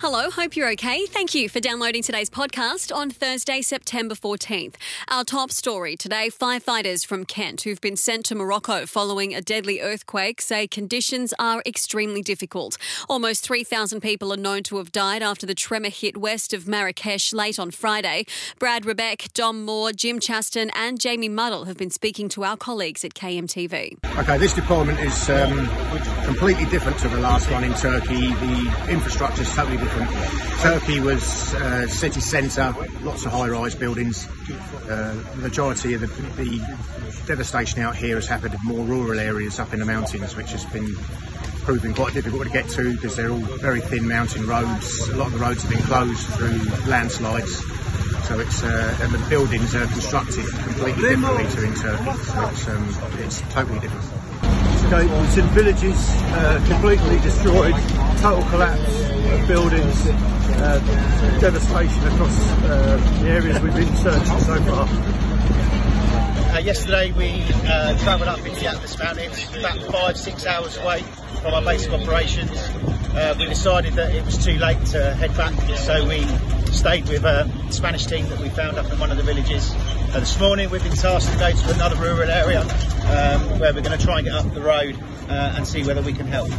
Hello, 0.00 0.30
hope 0.30 0.56
you're 0.56 0.70
okay. 0.70 1.04
Thank 1.04 1.34
you 1.34 1.50
for 1.50 1.60
downloading 1.60 2.02
today's 2.02 2.30
podcast 2.30 2.90
on 2.90 3.10
Thursday, 3.10 3.60
September 3.60 4.14
14th. 4.14 4.76
Our 5.08 5.24
top 5.24 5.50
story 5.50 5.94
today 5.94 6.30
firefighters 6.30 7.04
from 7.04 7.26
Kent 7.26 7.60
who've 7.64 7.82
been 7.82 7.98
sent 7.98 8.24
to 8.24 8.34
Morocco 8.34 8.86
following 8.86 9.34
a 9.34 9.42
deadly 9.42 9.78
earthquake 9.82 10.40
say 10.40 10.66
conditions 10.66 11.34
are 11.38 11.62
extremely 11.66 12.22
difficult. 12.22 12.78
Almost 13.10 13.44
3,000 13.44 14.00
people 14.00 14.32
are 14.32 14.38
known 14.38 14.62
to 14.62 14.78
have 14.78 14.90
died 14.90 15.22
after 15.22 15.44
the 15.44 15.54
tremor 15.54 15.90
hit 15.90 16.16
west 16.16 16.54
of 16.54 16.66
Marrakesh 16.66 17.34
late 17.34 17.58
on 17.58 17.70
Friday. 17.70 18.24
Brad 18.58 18.84
Rebeck, 18.84 19.30
Dom 19.34 19.66
Moore, 19.66 19.92
Jim 19.92 20.18
Chaston, 20.18 20.70
and 20.70 20.98
Jamie 20.98 21.28
Muddle 21.28 21.66
have 21.66 21.76
been 21.76 21.90
speaking 21.90 22.30
to 22.30 22.42
our 22.42 22.56
colleagues 22.56 23.04
at 23.04 23.12
KMTV. 23.12 23.98
Okay, 24.18 24.38
this 24.38 24.54
deployment 24.54 24.98
is 25.00 25.28
um, 25.28 25.68
completely 26.24 26.64
different 26.64 26.98
to 27.00 27.08
the 27.10 27.18
last 27.18 27.50
one 27.50 27.64
in 27.64 27.74
Turkey. 27.74 28.28
The 28.28 28.86
infrastructure 28.88 29.42
is 29.42 29.54
totally 29.54 29.76
different. 29.76 29.89
Turkey 30.60 31.00
was 31.00 31.54
uh, 31.54 31.86
city 31.88 32.20
centre, 32.20 32.74
lots 33.02 33.24
of 33.24 33.32
high-rise 33.32 33.74
buildings. 33.74 34.28
Uh, 34.88 35.14
the 35.34 35.40
majority 35.40 35.94
of 35.94 36.00
the, 36.00 36.06
the 36.42 36.58
devastation 37.26 37.80
out 37.80 37.96
here 37.96 38.16
has 38.16 38.26
happened 38.26 38.54
in 38.54 38.60
more 38.62 38.84
rural 38.84 39.18
areas 39.18 39.58
up 39.58 39.72
in 39.72 39.80
the 39.80 39.86
mountains, 39.86 40.36
which 40.36 40.50
has 40.52 40.64
been 40.66 40.94
proving 41.62 41.94
quite 41.94 42.12
difficult 42.12 42.42
to 42.42 42.50
get 42.50 42.68
to 42.68 42.92
because 42.92 43.16
they're 43.16 43.30
all 43.30 43.38
very 43.38 43.80
thin 43.80 44.06
mountain 44.06 44.46
roads. 44.46 45.08
A 45.08 45.16
lot 45.16 45.28
of 45.28 45.32
the 45.32 45.38
roads 45.38 45.62
have 45.62 45.70
been 45.70 45.82
closed 45.82 46.26
through 46.34 46.90
landslides. 46.90 47.56
So 48.26 48.38
it's 48.38 48.62
uh, 48.62 48.98
and 49.00 49.12
the 49.12 49.28
buildings 49.28 49.74
are 49.74 49.86
constructed 49.86 50.46
completely 50.46 51.08
differently 51.08 51.44
to 51.44 51.64
in 51.64 51.74
Turkey. 51.74 52.22
So 52.22 52.48
it's, 52.48 52.68
um, 52.68 52.96
it's 53.18 53.40
totally 53.52 53.80
different. 53.80 54.19
Okay, 54.92 55.06
it's 55.22 55.36
in 55.36 55.46
villages, 55.50 56.08
uh, 56.10 56.66
completely 56.66 57.20
destroyed, 57.20 57.74
total 58.18 58.42
collapse 58.50 59.04
of 59.30 59.46
buildings, 59.46 60.08
uh, 60.08 61.38
devastation 61.40 62.08
across 62.08 62.36
uh, 62.64 63.20
the 63.22 63.28
areas 63.28 63.60
we've 63.60 63.72
been 63.72 63.94
searching 63.94 64.40
so 64.40 64.60
far. 64.64 64.88
Uh, 66.52 66.58
yesterday 66.58 67.12
we 67.12 67.40
uh, 67.68 67.96
travelled 67.98 68.30
up 68.30 68.44
into 68.44 68.58
the 68.58 68.66
Atlas 68.66 68.98
Mountains, 68.98 69.56
about 69.56 69.78
five, 69.92 70.16
six 70.16 70.44
hours 70.44 70.76
away 70.78 71.02
from 71.40 71.54
our 71.54 71.62
base 71.62 71.86
of 71.86 71.94
operations. 71.94 72.50
Uh, 73.14 73.34
we 73.38 73.46
decided 73.46 73.94
that 73.94 74.14
it 74.14 74.24
was 74.24 74.42
too 74.42 74.56
late 74.58 74.84
to 74.86 75.14
head 75.14 75.36
back, 75.36 75.54
so 75.76 76.06
we 76.06 76.22
stayed 76.72 77.08
with 77.08 77.24
a 77.24 77.50
Spanish 77.70 78.06
team 78.06 78.28
that 78.28 78.38
we 78.38 78.48
found 78.48 78.78
up 78.78 78.90
in 78.92 78.98
one 78.98 79.10
of 79.10 79.16
the 79.16 79.22
villages. 79.22 79.72
Uh, 79.74 80.20
this 80.20 80.38
morning 80.38 80.70
we've 80.70 80.82
been 80.82 80.92
tasked 80.92 81.32
to 81.32 81.38
go 81.38 81.50
to 81.50 81.74
another 81.74 81.96
rural 81.96 82.30
area 82.30 82.60
um, 82.60 83.58
where 83.58 83.74
we're 83.74 83.82
going 83.82 83.98
to 83.98 84.04
try 84.04 84.18
and 84.18 84.26
get 84.26 84.34
up 84.34 84.52
the 84.54 84.60
road 84.60 84.96
uh, 85.28 85.54
and 85.56 85.66
see 85.66 85.84
whether 85.84 86.02
we 86.02 86.12
can 86.12 86.26
help 86.26 86.50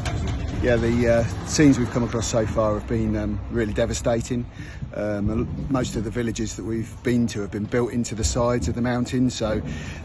yeah, 0.62 0.76
the 0.76 1.08
uh, 1.08 1.24
scenes 1.48 1.80
we've 1.80 1.90
come 1.90 2.04
across 2.04 2.28
so 2.28 2.46
far 2.46 2.76
have 2.76 2.88
been 2.88 3.16
um, 3.16 3.40
really 3.50 3.74
devastating. 3.74 4.46
Um, 4.94 5.68
most 5.72 5.96
of 5.96 6.04
the 6.04 6.12
villages 6.12 6.56
that 6.58 6.64
we've 6.64 6.92
been 7.02 7.26
to 7.28 7.42
have 7.42 7.50
been 7.50 7.66
built 7.66 7.92
into 7.92 8.14
the 8.14 8.24
sides 8.24 8.68
of 8.68 8.76
the 8.76 8.82
mountains, 8.82 9.34
so 9.34 9.60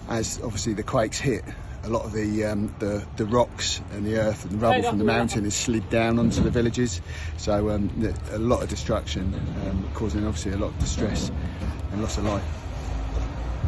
as 0.08 0.40
obviously 0.42 0.72
the 0.72 0.82
quakes 0.82 1.18
hit, 1.18 1.44
a 1.86 1.88
lot 1.88 2.04
of 2.04 2.12
the, 2.12 2.44
um, 2.44 2.74
the, 2.80 3.06
the 3.16 3.24
rocks 3.26 3.80
and 3.92 4.04
the 4.04 4.18
earth 4.18 4.44
and 4.44 4.52
the 4.52 4.58
rubble 4.58 4.82
from 4.82 4.98
the 4.98 5.04
mountain 5.04 5.44
has 5.44 5.54
slid 5.54 5.88
down 5.88 6.18
onto 6.18 6.42
the 6.42 6.50
villages. 6.50 7.00
So 7.36 7.70
um, 7.70 7.90
a 8.32 8.38
lot 8.38 8.62
of 8.62 8.68
destruction, 8.68 9.32
um, 9.66 9.88
causing 9.94 10.26
obviously 10.26 10.52
a 10.52 10.56
lot 10.56 10.68
of 10.68 10.78
distress 10.80 11.30
and 11.92 12.02
loss 12.02 12.18
of 12.18 12.24
life. 12.24 12.65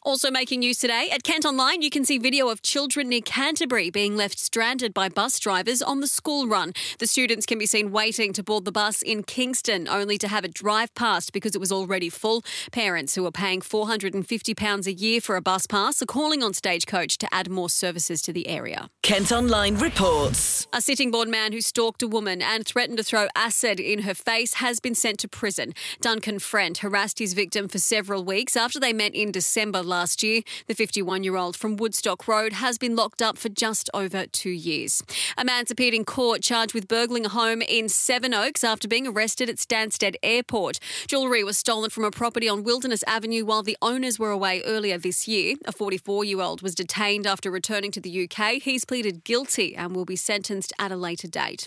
Also 0.08 0.30
making 0.30 0.60
news 0.60 0.78
today, 0.78 1.10
at 1.12 1.22
Kent 1.22 1.44
Online, 1.44 1.82
you 1.82 1.90
can 1.90 2.02
see 2.02 2.16
video 2.16 2.48
of 2.48 2.62
children 2.62 3.10
near 3.10 3.20
Canterbury 3.20 3.90
being 3.90 4.16
left 4.16 4.38
stranded 4.38 4.94
by 4.94 5.10
bus 5.10 5.38
drivers 5.38 5.82
on 5.82 6.00
the 6.00 6.06
school 6.06 6.48
run. 6.48 6.72
The 6.98 7.06
students 7.06 7.44
can 7.44 7.58
be 7.58 7.66
seen 7.66 7.92
waiting 7.92 8.32
to 8.32 8.42
board 8.42 8.64
the 8.64 8.72
bus 8.72 9.02
in 9.02 9.22
Kingston, 9.22 9.86
only 9.86 10.16
to 10.16 10.26
have 10.26 10.46
it 10.46 10.54
drive 10.54 10.94
past 10.94 11.34
because 11.34 11.54
it 11.54 11.58
was 11.58 11.70
already 11.70 12.08
full. 12.08 12.42
Parents 12.72 13.16
who 13.16 13.26
are 13.26 13.30
paying 13.30 13.60
£450 13.60 14.86
a 14.86 14.92
year 14.94 15.20
for 15.20 15.36
a 15.36 15.42
bus 15.42 15.66
pass 15.66 16.00
are 16.00 16.06
calling 16.06 16.42
on 16.42 16.54
Stagecoach 16.54 17.18
to 17.18 17.28
add 17.30 17.50
more 17.50 17.68
services 17.68 18.22
to 18.22 18.32
the 18.32 18.48
area. 18.48 18.88
Kent 19.02 19.30
Online 19.30 19.76
reports. 19.76 20.66
A 20.72 20.80
Sittingbourne 20.80 21.30
man 21.30 21.52
who 21.52 21.60
stalked 21.60 22.02
a 22.02 22.08
woman 22.08 22.40
and 22.40 22.64
threatened 22.64 22.96
to 22.96 23.04
throw 23.04 23.26
acid 23.36 23.78
in 23.78 24.04
her 24.04 24.14
face 24.14 24.54
has 24.54 24.80
been 24.80 24.94
sent 24.94 25.18
to 25.18 25.28
prison. 25.28 25.74
Duncan 26.00 26.38
Friend 26.38 26.78
harassed 26.78 27.18
his 27.18 27.34
victim 27.34 27.68
for 27.68 27.78
several 27.78 28.24
weeks 28.24 28.56
after 28.56 28.80
they 28.80 28.94
met 28.94 29.14
in 29.14 29.30
December 29.30 29.82
last 29.82 29.97
last 29.98 30.22
year. 30.22 30.42
The 30.68 30.76
51 30.76 31.24
year 31.24 31.34
old 31.34 31.56
from 31.56 31.74
Woodstock 31.74 32.28
Road 32.28 32.52
has 32.52 32.78
been 32.78 32.94
locked 32.94 33.20
up 33.20 33.36
for 33.36 33.48
just 33.48 33.90
over 33.92 34.26
two 34.26 34.50
years. 34.50 35.02
A 35.36 35.44
man's 35.44 35.72
appeared 35.72 35.92
in 35.92 36.04
court 36.04 36.40
charged 36.40 36.72
with 36.72 36.86
burgling 36.86 37.26
a 37.26 37.28
home 37.30 37.62
in 37.62 37.88
Sevenoaks 37.88 38.62
after 38.62 38.86
being 38.86 39.08
arrested 39.08 39.50
at 39.50 39.56
Stansted 39.56 40.14
Airport. 40.22 40.78
Jewellery 41.08 41.42
was 41.42 41.58
stolen 41.58 41.90
from 41.90 42.04
a 42.04 42.12
property 42.12 42.48
on 42.48 42.62
Wilderness 42.62 43.02
Avenue 43.08 43.44
while 43.44 43.64
the 43.64 43.76
owners 43.82 44.20
were 44.20 44.30
away 44.30 44.62
earlier 44.64 44.98
this 44.98 45.26
year. 45.26 45.56
A 45.64 45.72
44 45.72 46.24
year 46.24 46.40
old 46.40 46.62
was 46.62 46.76
detained 46.76 47.26
after 47.26 47.50
returning 47.50 47.90
to 47.90 48.00
the 48.00 48.28
UK. 48.28 48.62
He's 48.62 48.84
pleaded 48.84 49.24
guilty 49.24 49.74
and 49.74 49.96
will 49.96 50.04
be 50.04 50.14
sentenced 50.14 50.72
at 50.78 50.92
a 50.92 50.96
later 50.96 51.26
date. 51.26 51.66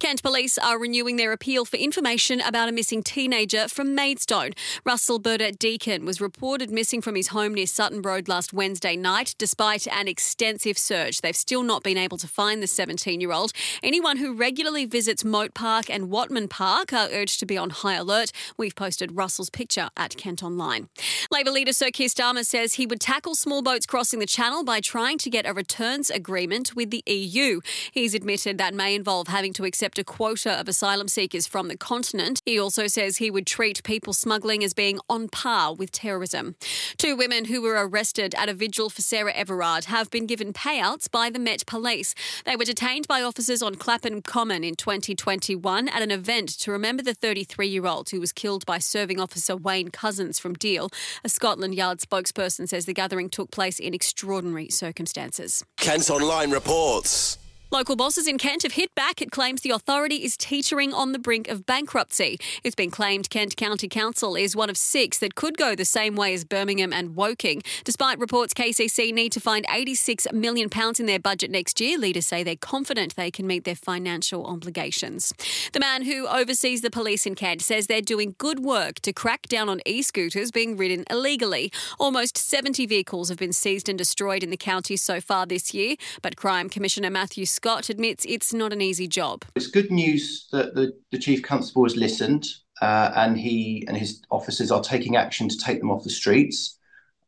Kent 0.00 0.20
police 0.20 0.58
are 0.58 0.80
renewing 0.80 1.14
their 1.14 1.30
appeal 1.30 1.64
for 1.64 1.76
information 1.76 2.40
about 2.40 2.68
a 2.68 2.72
missing 2.72 3.04
teenager 3.04 3.68
from 3.68 3.94
Maidstone. 3.94 4.50
Russell 4.84 5.20
Burdett 5.20 5.60
Deacon 5.60 6.04
was 6.04 6.20
reported 6.20 6.72
missing 6.72 7.00
from 7.00 7.14
his 7.14 7.28
home 7.28 7.54
near 7.54 7.67
Sutton 7.68 8.02
Road 8.02 8.28
last 8.28 8.52
Wednesday 8.52 8.96
night. 8.96 9.34
Despite 9.38 9.86
an 9.86 10.08
extensive 10.08 10.76
search, 10.76 11.20
they've 11.20 11.36
still 11.36 11.62
not 11.62 11.82
been 11.82 11.96
able 11.96 12.18
to 12.18 12.26
find 12.26 12.62
the 12.62 12.66
17 12.66 13.20
year 13.20 13.32
old. 13.32 13.52
Anyone 13.82 14.16
who 14.16 14.34
regularly 14.34 14.86
visits 14.86 15.24
Moat 15.24 15.54
Park 15.54 15.88
and 15.88 16.10
Whatman 16.10 16.50
Park 16.50 16.92
are 16.92 17.08
urged 17.12 17.38
to 17.40 17.46
be 17.46 17.56
on 17.56 17.70
high 17.70 17.94
alert. 17.94 18.32
We've 18.56 18.74
posted 18.74 19.16
Russell's 19.16 19.50
picture 19.50 19.90
at 19.96 20.16
Kent 20.16 20.42
Online. 20.42 20.88
Labor 21.30 21.50
leader 21.50 21.72
Sir 21.72 21.90
Keir 21.90 22.08
Starmer 22.08 22.44
says 22.44 22.74
he 22.74 22.86
would 22.86 23.00
tackle 23.00 23.34
small 23.34 23.62
boats 23.62 23.86
crossing 23.86 24.18
the 24.18 24.26
Channel 24.26 24.64
by 24.64 24.80
trying 24.80 25.18
to 25.18 25.30
get 25.30 25.46
a 25.46 25.52
returns 25.52 26.10
agreement 26.10 26.74
with 26.74 26.90
the 26.90 27.02
EU. 27.06 27.60
He's 27.92 28.14
admitted 28.14 28.58
that 28.58 28.74
may 28.74 28.94
involve 28.94 29.28
having 29.28 29.52
to 29.54 29.64
accept 29.64 29.98
a 29.98 30.04
quota 30.04 30.58
of 30.58 30.68
asylum 30.68 31.08
seekers 31.08 31.46
from 31.46 31.68
the 31.68 31.76
continent. 31.76 32.40
He 32.44 32.58
also 32.58 32.86
says 32.86 33.16
he 33.16 33.30
would 33.30 33.46
treat 33.46 33.82
people 33.82 34.12
smuggling 34.12 34.64
as 34.64 34.74
being 34.74 34.98
on 35.08 35.28
par 35.28 35.74
with 35.74 35.92
terrorism. 35.92 36.56
Two 36.96 37.16
women 37.16 37.46
who 37.46 37.57
were 37.58 37.74
arrested 37.74 38.34
at 38.36 38.48
a 38.48 38.54
vigil 38.54 38.90
for 38.90 39.02
Sarah 39.02 39.32
Everard 39.32 39.86
have 39.86 40.10
been 40.10 40.26
given 40.26 40.52
payouts 40.52 41.10
by 41.10 41.30
the 41.30 41.38
Met 41.38 41.66
Police. 41.66 42.14
They 42.44 42.56
were 42.56 42.64
detained 42.64 43.08
by 43.08 43.22
officers 43.22 43.62
on 43.62 43.74
Clapham 43.74 44.22
Common 44.22 44.64
in 44.64 44.74
2021 44.74 45.88
at 45.88 46.02
an 46.02 46.10
event 46.10 46.48
to 46.60 46.70
remember 46.70 47.02
the 47.02 47.14
33 47.14 47.68
year 47.68 47.86
old 47.86 48.10
who 48.10 48.20
was 48.20 48.32
killed 48.32 48.64
by 48.66 48.78
serving 48.78 49.20
officer 49.20 49.56
Wayne 49.56 49.90
Couzens 49.90 50.40
from 50.40 50.54
Deal. 50.54 50.90
A 51.24 51.28
Scotland 51.28 51.74
Yard 51.74 51.98
spokesperson 51.98 52.68
says 52.68 52.86
the 52.86 52.94
gathering 52.94 53.28
took 53.28 53.50
place 53.50 53.78
in 53.78 53.94
extraordinary 53.94 54.68
circumstances. 54.68 55.64
Kent 55.76 56.10
Online 56.10 56.50
reports. 56.50 57.38
Local 57.70 57.96
bosses 57.96 58.26
in 58.26 58.38
Kent 58.38 58.62
have 58.62 58.72
hit 58.72 58.94
back. 58.94 59.20
It 59.20 59.30
claims 59.30 59.60
the 59.60 59.72
authority 59.72 60.24
is 60.24 60.38
teetering 60.38 60.94
on 60.94 61.12
the 61.12 61.18
brink 61.18 61.48
of 61.48 61.66
bankruptcy. 61.66 62.38
It's 62.64 62.74
been 62.74 62.90
claimed 62.90 63.28
Kent 63.28 63.58
County 63.58 63.88
Council 63.88 64.36
is 64.36 64.56
one 64.56 64.70
of 64.70 64.78
six 64.78 65.18
that 65.18 65.34
could 65.34 65.58
go 65.58 65.74
the 65.74 65.84
same 65.84 66.16
way 66.16 66.32
as 66.32 66.46
Birmingham 66.46 66.94
and 66.94 67.14
Woking. 67.14 67.60
Despite 67.84 68.18
reports 68.20 68.54
KCC 68.54 69.12
need 69.12 69.32
to 69.32 69.40
find 69.40 69.66
£86 69.66 70.32
million 70.32 70.70
in 70.98 71.04
their 71.04 71.18
budget 71.18 71.50
next 71.50 71.78
year, 71.78 71.98
leaders 71.98 72.26
say 72.26 72.42
they're 72.42 72.56
confident 72.56 73.16
they 73.16 73.30
can 73.30 73.46
meet 73.46 73.64
their 73.64 73.76
financial 73.76 74.46
obligations. 74.46 75.34
The 75.74 75.80
man 75.80 76.06
who 76.06 76.26
oversees 76.26 76.80
the 76.80 76.90
police 76.90 77.26
in 77.26 77.34
Kent 77.34 77.60
says 77.60 77.86
they're 77.86 78.00
doing 78.00 78.34
good 78.38 78.60
work 78.60 79.00
to 79.00 79.12
crack 79.12 79.42
down 79.42 79.68
on 79.68 79.82
e 79.84 80.00
scooters 80.00 80.50
being 80.50 80.78
ridden 80.78 81.04
illegally. 81.10 81.70
Almost 82.00 82.38
70 82.38 82.86
vehicles 82.86 83.28
have 83.28 83.36
been 83.36 83.52
seized 83.52 83.90
and 83.90 83.98
destroyed 83.98 84.42
in 84.42 84.48
the 84.48 84.56
county 84.56 84.96
so 84.96 85.20
far 85.20 85.44
this 85.44 85.74
year, 85.74 85.96
but 86.22 86.34
Crime 86.34 86.70
Commissioner 86.70 87.10
Matthew 87.10 87.44
Scott 87.58 87.88
admits 87.88 88.24
it's 88.28 88.54
not 88.54 88.72
an 88.72 88.80
easy 88.80 89.08
job. 89.08 89.44
It's 89.56 89.66
good 89.66 89.90
news 89.90 90.46
that 90.52 90.76
the, 90.76 90.92
the 91.10 91.18
Chief 91.18 91.42
Constable 91.42 91.82
has 91.82 91.96
listened 91.96 92.46
uh, 92.80 93.10
and 93.16 93.36
he 93.36 93.84
and 93.88 93.96
his 93.96 94.22
officers 94.30 94.70
are 94.70 94.80
taking 94.80 95.16
action 95.16 95.48
to 95.48 95.58
take 95.58 95.80
them 95.80 95.90
off 95.90 96.04
the 96.04 96.10
streets. 96.10 96.78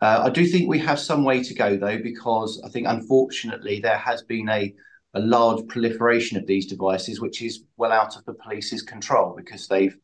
Uh, 0.01 0.23
I 0.27 0.31
do 0.31 0.47
think 0.47 0.69
we 0.69 0.79
have 0.79 1.01
some 1.01 1.25
way 1.25 1.43
to 1.43 1.53
go 1.53 1.77
though, 1.77 1.99
because 1.99 2.63
I 2.65 2.69
think 2.69 2.87
unfortunately 2.87 3.81
there 3.81 3.97
has 3.97 4.23
been 4.23 4.49
a, 4.49 4.73
a 5.15 5.21
large 5.21 5.67
proliferation 5.67 6.39
of 6.39 6.47
these 6.47 6.67
devices, 6.67 7.21
which 7.21 7.43
is 7.43 7.65
well 7.77 7.91
out 7.91 8.17
of 8.17 8.25
the 8.25 8.35
police's 8.35 8.83
control 8.83 9.35
because 9.37 9.67
they've 9.67 9.99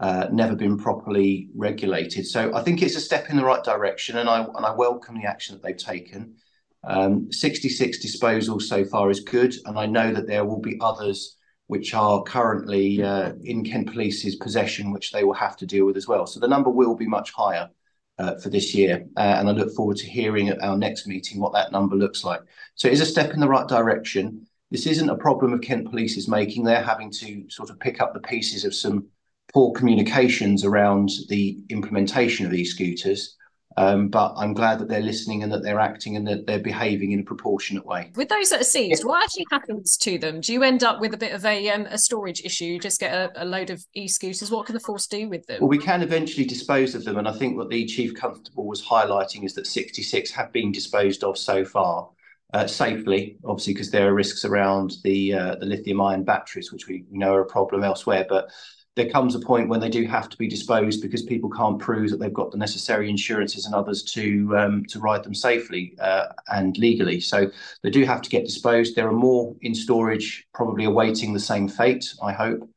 uh, 0.00 0.28
never 0.32 0.56
been 0.56 0.78
properly 0.78 1.50
regulated. 1.54 2.26
So 2.26 2.54
I 2.54 2.62
think 2.62 2.80
it's 2.80 2.96
a 2.96 3.00
step 3.00 3.28
in 3.28 3.36
the 3.36 3.44
right 3.44 3.62
direction, 3.62 4.16
and 4.16 4.26
I 4.30 4.42
and 4.42 4.64
I 4.64 4.72
welcome 4.74 5.18
the 5.18 5.28
action 5.28 5.54
that 5.54 5.62
they've 5.62 5.76
taken. 5.76 6.36
Um, 6.84 7.30
66 7.32 8.04
disposals 8.04 8.62
so 8.62 8.84
far 8.84 9.10
is 9.10 9.20
good, 9.20 9.54
and 9.64 9.78
I 9.78 9.86
know 9.86 10.12
that 10.12 10.26
there 10.26 10.44
will 10.44 10.60
be 10.60 10.78
others 10.80 11.36
which 11.66 11.94
are 11.94 12.22
currently 12.22 13.02
uh, 13.02 13.32
in 13.42 13.64
Kent 13.64 13.92
Police's 13.92 14.36
possession, 14.36 14.92
which 14.92 15.10
they 15.10 15.24
will 15.24 15.34
have 15.34 15.56
to 15.56 15.66
deal 15.66 15.84
with 15.86 15.96
as 15.96 16.06
well. 16.06 16.26
So 16.26 16.38
the 16.38 16.48
number 16.48 16.70
will 16.70 16.94
be 16.94 17.06
much 17.06 17.32
higher. 17.32 17.70
uh, 18.18 18.36
for 18.36 18.48
this 18.48 18.74
year, 18.74 19.06
uh, 19.16 19.36
and 19.38 19.48
I 19.48 19.52
look 19.52 19.74
forward 19.74 19.98
to 19.98 20.06
hearing 20.06 20.48
at 20.48 20.62
our 20.62 20.76
next 20.76 21.06
meeting 21.06 21.38
what 21.38 21.52
that 21.52 21.72
number 21.72 21.96
looks 21.96 22.24
like. 22.24 22.40
So 22.74 22.88
it 22.88 22.94
is 22.94 23.00
a 23.00 23.06
step 23.06 23.34
in 23.34 23.40
the 23.40 23.48
right 23.48 23.68
direction. 23.68 24.46
This 24.70 24.86
isn't 24.86 25.10
a 25.10 25.16
problem 25.16 25.52
of 25.52 25.60
Kent 25.60 25.90
Police 25.90 26.16
is 26.16 26.28
making. 26.28 26.64
They're 26.64 26.82
having 26.82 27.10
to 27.12 27.44
sort 27.50 27.70
of 27.70 27.78
pick 27.78 28.00
up 28.00 28.14
the 28.14 28.20
pieces 28.20 28.64
of 28.64 28.74
some 28.74 29.06
poor 29.52 29.72
communications 29.72 30.64
around 30.64 31.10
the 31.28 31.58
implementation 31.68 32.46
of 32.46 32.54
e-scooters. 32.54 33.36
Um, 33.78 34.08
but 34.08 34.32
I'm 34.36 34.54
glad 34.54 34.78
that 34.78 34.88
they're 34.88 35.02
listening 35.02 35.42
and 35.42 35.52
that 35.52 35.62
they're 35.62 35.80
acting 35.80 36.16
and 36.16 36.26
that 36.26 36.46
they're 36.46 36.58
behaving 36.58 37.12
in 37.12 37.20
a 37.20 37.22
proportionate 37.22 37.84
way. 37.84 38.10
With 38.14 38.30
those 38.30 38.48
that 38.48 38.62
are 38.62 38.64
seized, 38.64 39.04
what 39.04 39.22
actually 39.22 39.44
happens 39.50 39.98
to 39.98 40.16
them? 40.16 40.40
Do 40.40 40.54
you 40.54 40.62
end 40.62 40.82
up 40.82 40.98
with 40.98 41.12
a 41.12 41.18
bit 41.18 41.32
of 41.32 41.44
a, 41.44 41.68
um, 41.68 41.82
a 41.90 41.98
storage 41.98 42.40
issue? 42.42 42.64
You 42.64 42.80
just 42.80 42.98
get 42.98 43.12
a, 43.12 43.42
a 43.42 43.44
load 43.44 43.68
of 43.68 43.84
e-scooters. 43.92 44.50
What 44.50 44.64
can 44.64 44.74
the 44.74 44.80
force 44.80 45.06
do 45.06 45.28
with 45.28 45.46
them? 45.46 45.60
Well, 45.60 45.68
we 45.68 45.78
can 45.78 46.00
eventually 46.00 46.46
dispose 46.46 46.94
of 46.94 47.04
them, 47.04 47.18
and 47.18 47.28
I 47.28 47.32
think 47.32 47.58
what 47.58 47.68
the 47.68 47.84
chief 47.84 48.14
constable 48.14 48.66
was 48.66 48.82
highlighting 48.82 49.44
is 49.44 49.54
that 49.54 49.66
66 49.66 50.30
have 50.30 50.52
been 50.52 50.72
disposed 50.72 51.22
of 51.22 51.36
so 51.36 51.64
far. 51.64 52.10
Uh, 52.54 52.64
safely, 52.64 53.36
obviously, 53.44 53.74
because 53.74 53.90
there 53.90 54.08
are 54.08 54.14
risks 54.14 54.44
around 54.44 54.94
the 55.02 55.34
uh, 55.34 55.56
the 55.56 55.66
lithium 55.66 56.00
ion 56.00 56.22
batteries, 56.22 56.72
which 56.72 56.86
we 56.86 57.04
know 57.10 57.34
are 57.34 57.40
a 57.40 57.46
problem 57.46 57.82
elsewhere. 57.82 58.24
But 58.26 58.50
there 58.96 59.10
comes 59.10 59.34
a 59.34 59.38
point 59.38 59.68
when 59.68 59.78
they 59.78 59.90
do 59.90 60.06
have 60.06 60.30
to 60.30 60.38
be 60.38 60.48
disposed 60.48 61.02
because 61.02 61.22
people 61.22 61.50
can't 61.50 61.78
prove 61.78 62.10
that 62.10 62.18
they've 62.18 62.32
got 62.32 62.50
the 62.50 62.56
necessary 62.56 63.10
insurances 63.10 63.66
and 63.66 63.74
others 63.74 64.02
to 64.02 64.56
um, 64.56 64.84
to 64.86 64.98
ride 64.98 65.22
them 65.22 65.34
safely 65.34 65.94
uh, 66.00 66.28
and 66.48 66.76
legally. 66.78 67.20
So 67.20 67.50
they 67.82 67.90
do 67.90 68.04
have 68.04 68.22
to 68.22 68.30
get 68.30 68.46
disposed. 68.46 68.96
There 68.96 69.06
are 69.06 69.12
more 69.12 69.54
in 69.60 69.74
storage, 69.74 70.46
probably 70.54 70.84
awaiting 70.84 71.34
the 71.34 71.40
same 71.40 71.68
fate. 71.68 72.10
I 72.22 72.32
hope. 72.32 72.68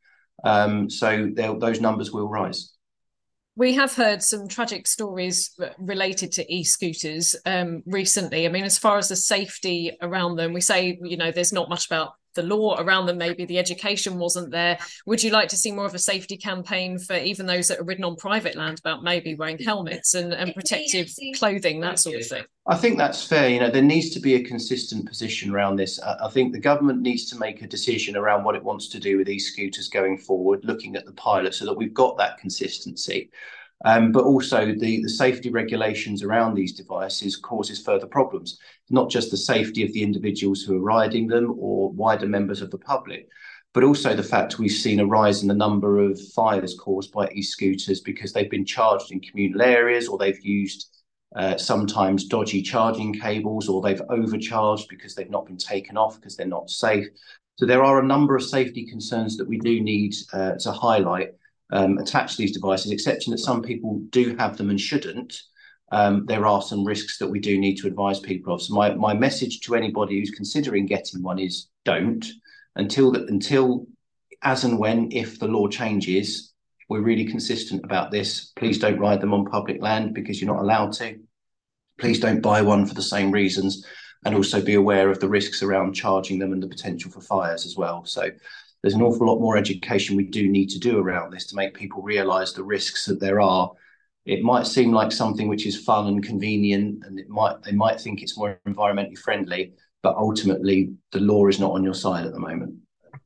Um, 0.44 0.90
so 0.90 1.32
those 1.34 1.82
numbers 1.82 2.12
will 2.12 2.28
rise. 2.28 2.74
We 3.56 3.74
have 3.74 3.94
heard 3.94 4.22
some 4.22 4.48
tragic 4.48 4.88
stories 4.88 5.58
related 5.80 6.32
to 6.34 6.54
e-scooters 6.54 7.36
um, 7.46 7.84
recently. 7.86 8.46
I 8.46 8.50
mean, 8.50 8.64
as 8.64 8.78
far 8.78 8.98
as 8.98 9.10
the 9.10 9.18
safety 9.18 9.92
around 10.02 10.36
them, 10.36 10.54
we 10.54 10.62
say 10.62 11.00
you 11.02 11.16
know 11.16 11.32
there's 11.32 11.54
not 11.54 11.70
much 11.70 11.86
about 11.86 12.12
the 12.36 12.44
law 12.44 12.80
around 12.80 13.06
them 13.06 13.18
maybe 13.18 13.46
the 13.46 13.58
education 13.58 14.18
wasn't 14.18 14.52
there. 14.52 14.78
Would 15.06 15.24
you 15.24 15.32
like 15.32 15.50
to 15.50 15.58
see 15.58 15.72
more 15.72 15.86
of 15.86 15.96
a 15.96 16.00
safety 16.00 16.38
campaign 16.38 17.00
for 17.00 17.16
even 17.16 17.46
those 17.46 17.68
that 17.68 17.80
are 17.80 17.84
ridden 17.84 18.04
on 18.04 18.16
private 18.16 18.56
land 18.56 18.80
about 18.80 19.04
maybe 19.04 19.36
wearing 19.36 19.58
helmets 19.60 20.14
and, 20.14 20.34
and 20.34 20.54
protective 20.54 21.12
clothing 21.36 21.80
that 21.82 22.00
sort 22.00 22.16
of 22.16 22.28
thing? 22.28 22.44
I 22.68 22.76
think 22.76 22.98
that's 22.98 23.26
fair. 23.26 23.50
You 23.50 23.60
know 23.60 23.72
there 23.72 23.82
needs 23.82 24.12
to 24.12 24.20
be 24.20 24.36
a 24.36 24.44
consistent 24.44 25.08
position 25.08 25.52
around 25.52 25.76
this. 25.76 26.00
I 26.00 26.30
think 26.30 26.54
the 26.54 26.60
government 26.60 27.02
needs 27.02 27.26
to 27.32 27.40
make 27.40 27.62
a 27.62 27.68
decision 27.68 28.16
around 28.16 28.44
what 28.44 28.56
it 28.56 28.64
wants 28.64 28.88
to 28.90 29.00
do 29.00 29.18
with 29.18 29.28
these 29.28 29.52
scooters 29.52 29.90
going 29.90 30.18
forward 30.18 30.64
looking 30.64 30.96
at 30.96 31.06
the 31.06 31.14
pilot 31.14 31.56
so 31.56 31.66
that 31.66 31.74
we've 31.74 31.94
got 31.94 32.18
that 32.18 32.38
consistency 32.38 33.30
but 33.84 34.24
also 34.24 34.74
the, 34.74 35.02
the 35.02 35.10
safety 35.10 35.50
regulations 35.50 36.24
around 36.24 36.54
these 36.54 36.74
devices 36.74 37.38
causes 37.38 37.82
further 37.82 38.08
problems, 38.08 38.60
not 38.90 39.10
just 39.10 39.32
the 39.32 39.38
safety 39.38 39.84
of 39.84 39.94
the 39.94 40.04
individuals 40.04 40.62
who 40.62 40.76
are 40.76 40.82
riding 40.82 41.28
them 41.28 41.56
or 41.58 41.92
wider 41.92 42.28
members 42.28 42.62
of 42.62 42.72
the 42.72 42.78
public, 42.78 43.28
but 43.74 43.84
also 43.84 44.16
the 44.16 44.24
fact 44.24 44.60
we've 44.60 44.72
seen 44.72 45.00
a 45.00 45.06
rise 45.06 45.42
in 45.42 45.48
the 45.48 45.54
number 45.54 46.00
of 46.00 46.20
fires 46.34 46.76
caused 46.80 47.12
by 47.12 47.30
e-scooters 47.30 48.02
because 48.02 48.34
they've 48.34 48.50
been 48.50 48.66
charged 48.66 49.12
in 49.12 49.22
communal 49.22 49.62
areas 49.62 50.08
or 50.08 50.18
they've 50.18 50.44
used 50.44 50.90
uh, 51.36 51.56
sometimes 51.56 52.26
dodgy 52.26 52.62
charging 52.62 53.14
cables 53.14 53.70
or 53.70 53.82
they've 53.82 54.02
overcharged 54.10 54.88
because 54.90 55.14
they've 55.14 55.30
not 55.30 55.46
been 55.46 55.58
taken 55.58 55.96
off 55.96 56.16
because 56.16 56.36
they're 56.36 56.48
not 56.48 56.70
safe. 56.70 57.06
So 57.58 57.66
there 57.66 57.84
are 57.84 58.00
a 58.00 58.06
number 58.06 58.36
of 58.36 58.44
safety 58.44 58.86
concerns 58.86 59.38
that 59.38 59.48
we 59.48 59.60
do 59.60 59.80
need 59.82 60.16
uh, 60.34 60.54
to 60.60 60.72
highlight 60.72 61.30
um, 61.72 61.98
attach 61.98 62.38
these 62.38 62.52
devices, 62.52 62.92
accepting 62.92 63.32
that 63.32 63.40
some 63.40 63.62
people 63.62 64.00
do 64.10 64.36
have 64.38 64.58
them 64.58 64.70
and 64.70 64.80
shouldn't. 64.80 65.42
Um, 65.92 66.26
there 66.26 66.46
are 66.46 66.62
some 66.62 66.86
risks 66.86 67.18
that 67.18 67.30
we 67.30 67.40
do 67.40 67.58
need 67.58 67.76
to 67.78 67.88
advise 67.88 68.20
people 68.20 68.54
of. 68.54 68.62
So 68.62 68.74
my, 68.76 68.94
my 68.94 69.14
message 69.14 69.62
to 69.62 69.76
anybody 69.76 70.20
who's 70.20 70.32
considering 70.32 70.86
getting 70.86 71.24
one 71.24 71.40
is 71.40 71.68
don't 71.86 72.26
until 72.76 73.12
that 73.12 73.30
until 73.30 73.88
as 74.44 74.64
and 74.64 74.78
when 74.80 75.12
if 75.12 75.40
the 75.40 75.48
law 75.48 75.68
changes, 75.68 76.54
we're 76.88 77.02
really 77.02 77.26
consistent 77.26 77.84
about 77.84 78.12
this. 78.12 78.52
Please 78.56 78.80
don't 78.80 79.00
ride 79.00 79.22
them 79.22 79.34
on 79.34 79.46
public 79.46 79.82
land 79.82 80.14
because 80.14 80.40
you're 80.40 80.54
not 80.54 80.62
allowed 80.62 80.94
to. 80.94 81.20
Please 82.00 82.20
don't 82.20 82.42
buy 82.42 82.62
one 82.62 82.86
for 82.86 82.94
the 82.94 83.02
same 83.02 83.32
reasons, 83.32 83.86
and 84.26 84.36
also 84.36 84.62
be 84.62 84.76
aware 84.76 85.10
of 85.10 85.20
the 85.20 85.28
risks 85.28 85.62
around 85.62 85.94
charging 85.94 86.40
them 86.40 86.54
and 86.54 86.64
the 86.64 86.68
potential 86.68 87.12
for 87.12 87.22
fires 87.22 87.66
as 87.66 87.76
well. 87.76 88.06
So 88.06 88.30
there's 88.82 88.94
an 88.94 89.02
mm. 89.02 89.08
awful 89.08 89.28
lot 89.28 89.40
more 89.40 89.58
education 89.58 90.16
we 90.16 90.26
do 90.26 90.48
need 90.48 90.70
to 90.70 90.80
do 90.80 91.00
around 91.00 91.32
this 91.32 91.46
to 91.48 91.56
make 91.56 91.74
people 91.74 92.02
realize 92.02 92.54
the 92.54 92.64
risks 92.64 93.06
that 93.06 93.20
there 93.20 93.42
are 93.42 93.72
it 94.26 94.44
might 94.44 94.68
seem 94.68 94.92
like 94.92 95.12
something 95.12 95.48
which 95.48 95.66
is 95.66 95.84
fun 95.84 96.08
and 96.08 96.24
convenient 96.24 97.04
and 97.06 97.20
it 97.20 97.30
might 97.30 97.62
they 97.64 97.72
might 97.72 98.00
think 98.00 98.22
it's 98.22 98.38
more 98.38 98.60
environmentally 98.68 99.18
friendly 99.18 99.74
but 100.02 100.16
ultimately 100.16 100.92
the 101.12 101.20
law 101.20 101.48
is 101.48 101.60
not 101.60 101.72
on 101.72 101.84
your 101.84 101.94
side 101.94 102.26
at 102.26 102.34
the 102.34 102.40
moment 102.40 102.74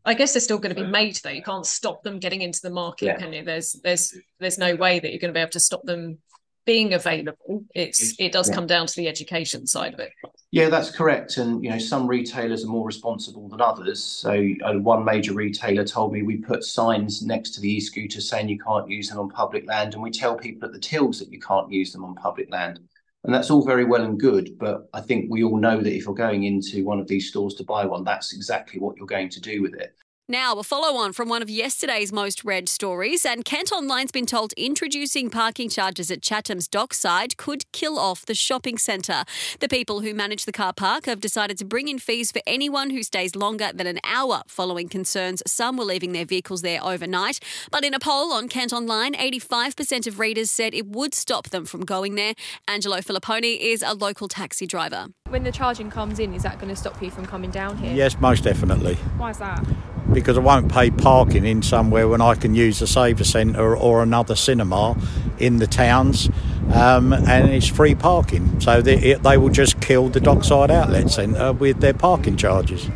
I 0.05 0.13
guess 0.13 0.33
they're 0.33 0.41
still 0.41 0.57
going 0.57 0.75
to 0.75 0.81
be 0.81 0.87
made 0.87 1.15
though. 1.23 1.29
You 1.29 1.41
can't 1.41 1.65
stop 1.65 2.03
them 2.03 2.19
getting 2.19 2.41
into 2.41 2.59
the 2.61 2.69
market, 2.69 3.05
yeah. 3.05 3.15
can 3.15 3.31
you? 3.31 3.43
There's 3.43 3.73
there's 3.83 4.13
there's 4.39 4.57
no 4.57 4.75
way 4.75 4.99
that 4.99 5.09
you're 5.09 5.19
going 5.19 5.33
to 5.33 5.37
be 5.37 5.41
able 5.41 5.51
to 5.51 5.61
stop 5.61 5.81
them 5.83 6.17
being 6.65 6.93
available. 6.93 7.63
It's 7.75 8.15
it 8.19 8.31
does 8.31 8.49
yeah. 8.49 8.55
come 8.55 8.67
down 8.67 8.87
to 8.87 8.95
the 8.95 9.07
education 9.07 9.67
side 9.67 9.93
of 9.93 9.99
it. 9.99 10.11
Yeah, 10.51 10.69
that's 10.69 10.91
correct. 10.91 11.37
And 11.37 11.63
you 11.63 11.69
know, 11.69 11.77
some 11.77 12.07
retailers 12.07 12.63
are 12.63 12.67
more 12.67 12.85
responsible 12.85 13.49
than 13.49 13.61
others. 13.61 14.03
So 14.03 14.31
uh, 14.63 14.73
one 14.73 15.03
major 15.03 15.33
retailer 15.33 15.83
told 15.83 16.13
me 16.13 16.21
we 16.21 16.37
put 16.37 16.63
signs 16.63 17.21
next 17.21 17.51
to 17.51 17.61
the 17.61 17.73
e-scooter 17.73 18.21
saying 18.21 18.49
you 18.49 18.59
can't 18.59 18.89
use 18.89 19.09
them 19.09 19.19
on 19.19 19.29
public 19.29 19.67
land, 19.67 19.93
and 19.93 20.03
we 20.03 20.11
tell 20.11 20.35
people 20.35 20.67
at 20.67 20.73
the 20.73 20.79
tills 20.79 21.19
that 21.19 21.31
you 21.31 21.39
can't 21.39 21.71
use 21.71 21.91
them 21.91 22.05
on 22.05 22.15
public 22.15 22.51
land. 22.51 22.79
And 23.25 23.33
that's 23.33 23.49
all 23.49 23.63
very 23.63 23.85
well 23.85 24.03
and 24.03 24.19
good, 24.19 24.57
but 24.59 24.89
I 24.93 24.99
think 24.99 25.31
we 25.31 25.45
all 25.45 25.55
know 25.55 25.79
that 25.79 25.95
if 25.95 26.03
you're 26.03 26.13
going 26.13 26.43
into 26.43 26.83
one 26.83 26.99
of 26.99 27.07
these 27.07 27.29
stores 27.29 27.53
to 27.55 27.63
buy 27.63 27.85
one, 27.85 28.03
that's 28.03 28.33
exactly 28.33 28.81
what 28.81 28.97
you're 28.97 29.07
going 29.07 29.29
to 29.29 29.39
do 29.39 29.61
with 29.61 29.75
it. 29.75 29.95
Now, 30.29 30.57
a 30.57 30.63
follow 30.63 30.97
on 30.97 31.11
from 31.11 31.27
one 31.27 31.41
of 31.41 31.49
yesterday's 31.49 32.13
most 32.13 32.45
read 32.45 32.69
stories, 32.69 33.25
and 33.25 33.43
Kent 33.43 33.73
Online's 33.73 34.13
been 34.13 34.25
told 34.25 34.53
introducing 34.53 35.29
parking 35.29 35.67
charges 35.67 36.09
at 36.09 36.21
Chatham's 36.21 36.69
dockside 36.69 37.35
could 37.35 37.69
kill 37.73 37.99
off 37.99 38.25
the 38.25 38.33
shopping 38.33 38.77
centre. 38.77 39.25
The 39.59 39.67
people 39.67 39.99
who 39.99 40.13
manage 40.13 40.45
the 40.45 40.53
car 40.53 40.71
park 40.71 41.07
have 41.07 41.19
decided 41.19 41.57
to 41.57 41.65
bring 41.65 41.89
in 41.89 41.99
fees 41.99 42.31
for 42.31 42.39
anyone 42.47 42.91
who 42.91 43.03
stays 43.03 43.35
longer 43.35 43.71
than 43.73 43.85
an 43.85 43.99
hour 44.05 44.43
following 44.47 44.87
concerns 44.87 45.43
some 45.45 45.75
were 45.75 45.83
leaving 45.83 46.13
their 46.13 46.23
vehicles 46.23 46.61
there 46.61 46.81
overnight. 46.81 47.41
But 47.69 47.83
in 47.83 47.93
a 47.93 47.99
poll 47.99 48.31
on 48.31 48.47
Kent 48.47 48.71
Online, 48.71 49.11
85% 49.15 50.07
of 50.07 50.19
readers 50.19 50.49
said 50.49 50.73
it 50.73 50.87
would 50.87 51.13
stop 51.13 51.49
them 51.49 51.65
from 51.65 51.81
going 51.81 52.15
there. 52.15 52.33
Angelo 52.65 52.99
Filipponi 52.99 53.59
is 53.59 53.81
a 53.81 53.93
local 53.93 54.29
taxi 54.29 54.67
driver. 54.67 55.07
When 55.27 55.43
the 55.43 55.51
charging 55.51 55.89
comes 55.89 56.19
in, 56.19 56.33
is 56.33 56.43
that 56.43 56.59
going 56.59 56.69
to 56.69 56.77
stop 56.77 57.01
you 57.01 57.11
from 57.11 57.25
coming 57.25 57.51
down 57.51 57.77
here? 57.77 57.93
Yes, 57.93 58.17
most 58.21 58.45
definitely. 58.45 58.95
Why 59.17 59.31
is 59.31 59.39
that? 59.39 59.65
Because 60.13 60.37
I 60.37 60.41
won't 60.41 60.71
pay 60.71 60.91
parking 60.91 61.45
in 61.45 61.61
somewhere 61.61 62.07
when 62.07 62.21
I 62.21 62.35
can 62.35 62.55
use 62.55 62.79
the 62.79 62.87
Saver 62.87 63.23
Centre 63.23 63.75
or 63.75 64.03
another 64.03 64.35
cinema 64.35 64.95
in 65.39 65.57
the 65.57 65.67
towns, 65.67 66.29
um, 66.73 67.13
and 67.13 67.49
it's 67.49 67.67
free 67.67 67.95
parking. 67.95 68.59
So 68.59 68.81
they, 68.81 69.13
they 69.15 69.37
will 69.37 69.49
just 69.49 69.81
kill 69.81 70.09
the 70.09 70.19
Dockside 70.19 70.71
Outlet 70.71 71.09
Centre 71.09 71.53
with 71.53 71.79
their 71.81 71.93
parking 71.93 72.37
charges. 72.37 72.89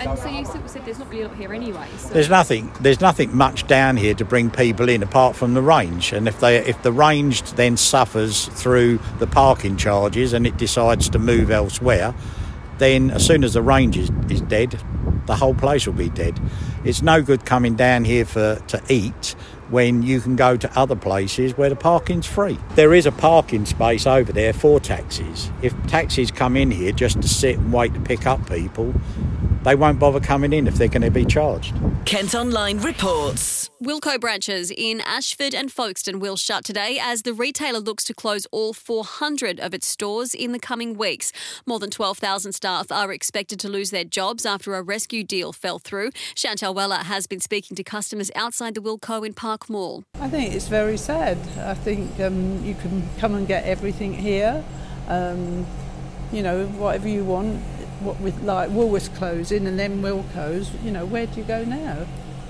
And 0.00 0.18
so 0.18 0.28
you 0.28 0.46
said 0.66 0.86
there's 0.86 0.98
not 0.98 1.10
really 1.10 1.22
a 1.24 1.28
lot 1.28 1.36
here 1.36 1.52
anyway. 1.52 1.86
So. 1.98 2.08
There's 2.08 2.30
nothing. 2.30 2.72
There's 2.80 3.02
nothing 3.02 3.36
much 3.36 3.66
down 3.66 3.98
here 3.98 4.14
to 4.14 4.24
bring 4.24 4.50
people 4.50 4.88
in 4.88 5.02
apart 5.02 5.36
from 5.36 5.52
the 5.52 5.60
range. 5.60 6.12
And 6.12 6.26
if 6.26 6.40
they, 6.40 6.56
if 6.56 6.82
the 6.82 6.92
range 6.92 7.42
then 7.52 7.76
suffers 7.76 8.46
through 8.46 8.98
the 9.18 9.26
parking 9.26 9.76
charges 9.76 10.32
and 10.32 10.46
it 10.46 10.56
decides 10.56 11.10
to 11.10 11.18
move 11.18 11.50
elsewhere, 11.50 12.14
then 12.78 13.10
as 13.10 13.26
soon 13.26 13.44
as 13.44 13.52
the 13.52 13.60
range 13.60 13.98
is, 13.98 14.10
is 14.30 14.40
dead, 14.40 14.82
the 15.26 15.36
whole 15.36 15.54
place 15.54 15.86
will 15.86 15.94
be 15.94 16.08
dead. 16.08 16.40
It's 16.84 17.02
no 17.02 17.22
good 17.22 17.44
coming 17.44 17.74
down 17.74 18.04
here 18.04 18.24
for 18.24 18.56
to 18.68 18.82
eat 18.88 19.34
when 19.68 20.02
you 20.02 20.20
can 20.20 20.34
go 20.34 20.56
to 20.56 20.78
other 20.78 20.96
places 20.96 21.56
where 21.56 21.68
the 21.68 21.76
parking's 21.76 22.26
free. 22.26 22.58
There 22.74 22.92
is 22.92 23.06
a 23.06 23.12
parking 23.12 23.66
space 23.66 24.06
over 24.06 24.32
there 24.32 24.52
for 24.52 24.80
taxis. 24.80 25.50
If 25.62 25.74
taxis 25.86 26.30
come 26.30 26.56
in 26.56 26.70
here 26.70 26.92
just 26.92 27.22
to 27.22 27.28
sit 27.28 27.56
and 27.56 27.72
wait 27.72 27.94
to 27.94 28.00
pick 28.00 28.26
up 28.26 28.48
people, 28.48 28.94
they 29.64 29.74
won't 29.74 29.98
bother 29.98 30.20
coming 30.20 30.52
in 30.52 30.66
if 30.66 30.74
they're 30.74 30.88
going 30.88 31.02
to 31.02 31.10
be 31.10 31.24
charged. 31.24 31.74
Kent 32.04 32.34
Online 32.34 32.78
reports. 32.78 33.70
Wilko 33.82 34.20
branches 34.20 34.70
in 34.70 35.00
Ashford 35.02 35.54
and 35.54 35.72
Folkestone 35.72 36.20
will 36.20 36.36
shut 36.36 36.64
today 36.64 36.98
as 37.00 37.22
the 37.22 37.32
retailer 37.32 37.78
looks 37.78 38.04
to 38.04 38.14
close 38.14 38.46
all 38.52 38.74
400 38.74 39.58
of 39.58 39.72
its 39.72 39.86
stores 39.86 40.34
in 40.34 40.52
the 40.52 40.58
coming 40.58 40.98
weeks. 40.98 41.32
More 41.64 41.78
than 41.78 41.90
12,000 41.90 42.52
staff 42.52 42.92
are 42.92 43.12
expected 43.12 43.58
to 43.60 43.68
lose 43.68 43.90
their 43.90 44.04
jobs 44.04 44.44
after 44.44 44.74
a 44.74 44.82
rescue 44.82 45.24
deal 45.24 45.52
fell 45.52 45.78
through. 45.78 46.10
Chantal 46.34 46.74
Weller 46.74 46.96
has 46.96 47.26
been 47.26 47.40
speaking 47.40 47.74
to 47.76 47.82
customers 47.82 48.30
outside 48.34 48.74
the 48.74 48.82
Wilko 48.82 49.26
in 49.26 49.32
Park 49.32 49.70
Mall. 49.70 50.04
I 50.20 50.28
think 50.28 50.54
it's 50.54 50.68
very 50.68 50.96
sad. 50.96 51.38
I 51.58 51.74
think 51.74 52.20
um, 52.20 52.62
you 52.64 52.74
can 52.74 53.08
come 53.18 53.34
and 53.34 53.46
get 53.46 53.64
everything 53.64 54.12
here. 54.12 54.62
Um, 55.08 55.66
you 56.32 56.42
know, 56.42 56.66
whatever 56.66 57.08
you 57.08 57.24
want. 57.24 57.60
What 58.00 58.20
with 58.20 58.42
like 58.42 58.70
Woolworths 58.70 59.14
closing 59.14 59.66
and 59.66 59.78
then 59.78 60.02
Wilko's, 60.02 60.70
you 60.82 60.90
know, 60.90 61.06
where 61.06 61.26
do 61.26 61.36
you 61.36 61.44
go 61.44 61.64
now? 61.64 62.06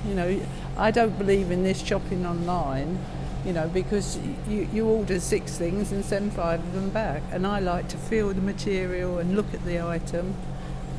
You 0.06 0.14
know, 0.14 0.40
I 0.76 0.90
don't 0.90 1.18
believe 1.18 1.50
in 1.50 1.62
this 1.62 1.84
shopping 1.84 2.24
online 2.24 2.98
you 3.44 3.52
know, 3.52 3.68
because 3.68 4.18
you, 4.48 4.68
you 4.72 4.86
order 4.86 5.18
six 5.18 5.56
things 5.56 5.92
and 5.92 6.04
send 6.04 6.32
five 6.32 6.60
of 6.60 6.72
them 6.74 6.90
back. 6.90 7.22
And 7.32 7.46
I 7.46 7.60
like 7.60 7.88
to 7.88 7.96
feel 7.96 8.28
the 8.32 8.40
material 8.40 9.18
and 9.18 9.34
look 9.34 9.52
at 9.54 9.64
the 9.64 9.80
item. 9.80 10.34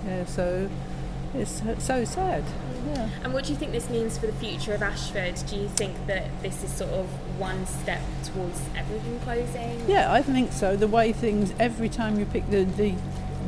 Yeah, 0.05 0.25
so 0.25 0.69
it's 1.33 1.61
so 1.79 2.03
sad. 2.03 2.43
Yeah. 2.87 3.09
And 3.23 3.33
what 3.33 3.45
do 3.45 3.51
you 3.51 3.57
think 3.57 3.71
this 3.71 3.89
means 3.89 4.17
for 4.17 4.25
the 4.25 4.33
future 4.33 4.73
of 4.73 4.81
Ashford? 4.81 5.35
Do 5.47 5.55
you 5.55 5.69
think 5.69 6.07
that 6.07 6.41
this 6.41 6.63
is 6.63 6.71
sort 6.71 6.91
of 6.91 7.05
one 7.39 7.65
step 7.67 8.01
towards 8.23 8.59
everything 8.75 9.19
closing? 9.19 9.87
Yeah, 9.87 10.11
I 10.11 10.23
think 10.23 10.51
so. 10.51 10.75
The 10.75 10.87
way 10.87 11.13
things, 11.13 11.53
every 11.59 11.89
time 11.89 12.17
you 12.17 12.25
pick 12.25 12.49
the, 12.49 12.63
the 12.63 12.95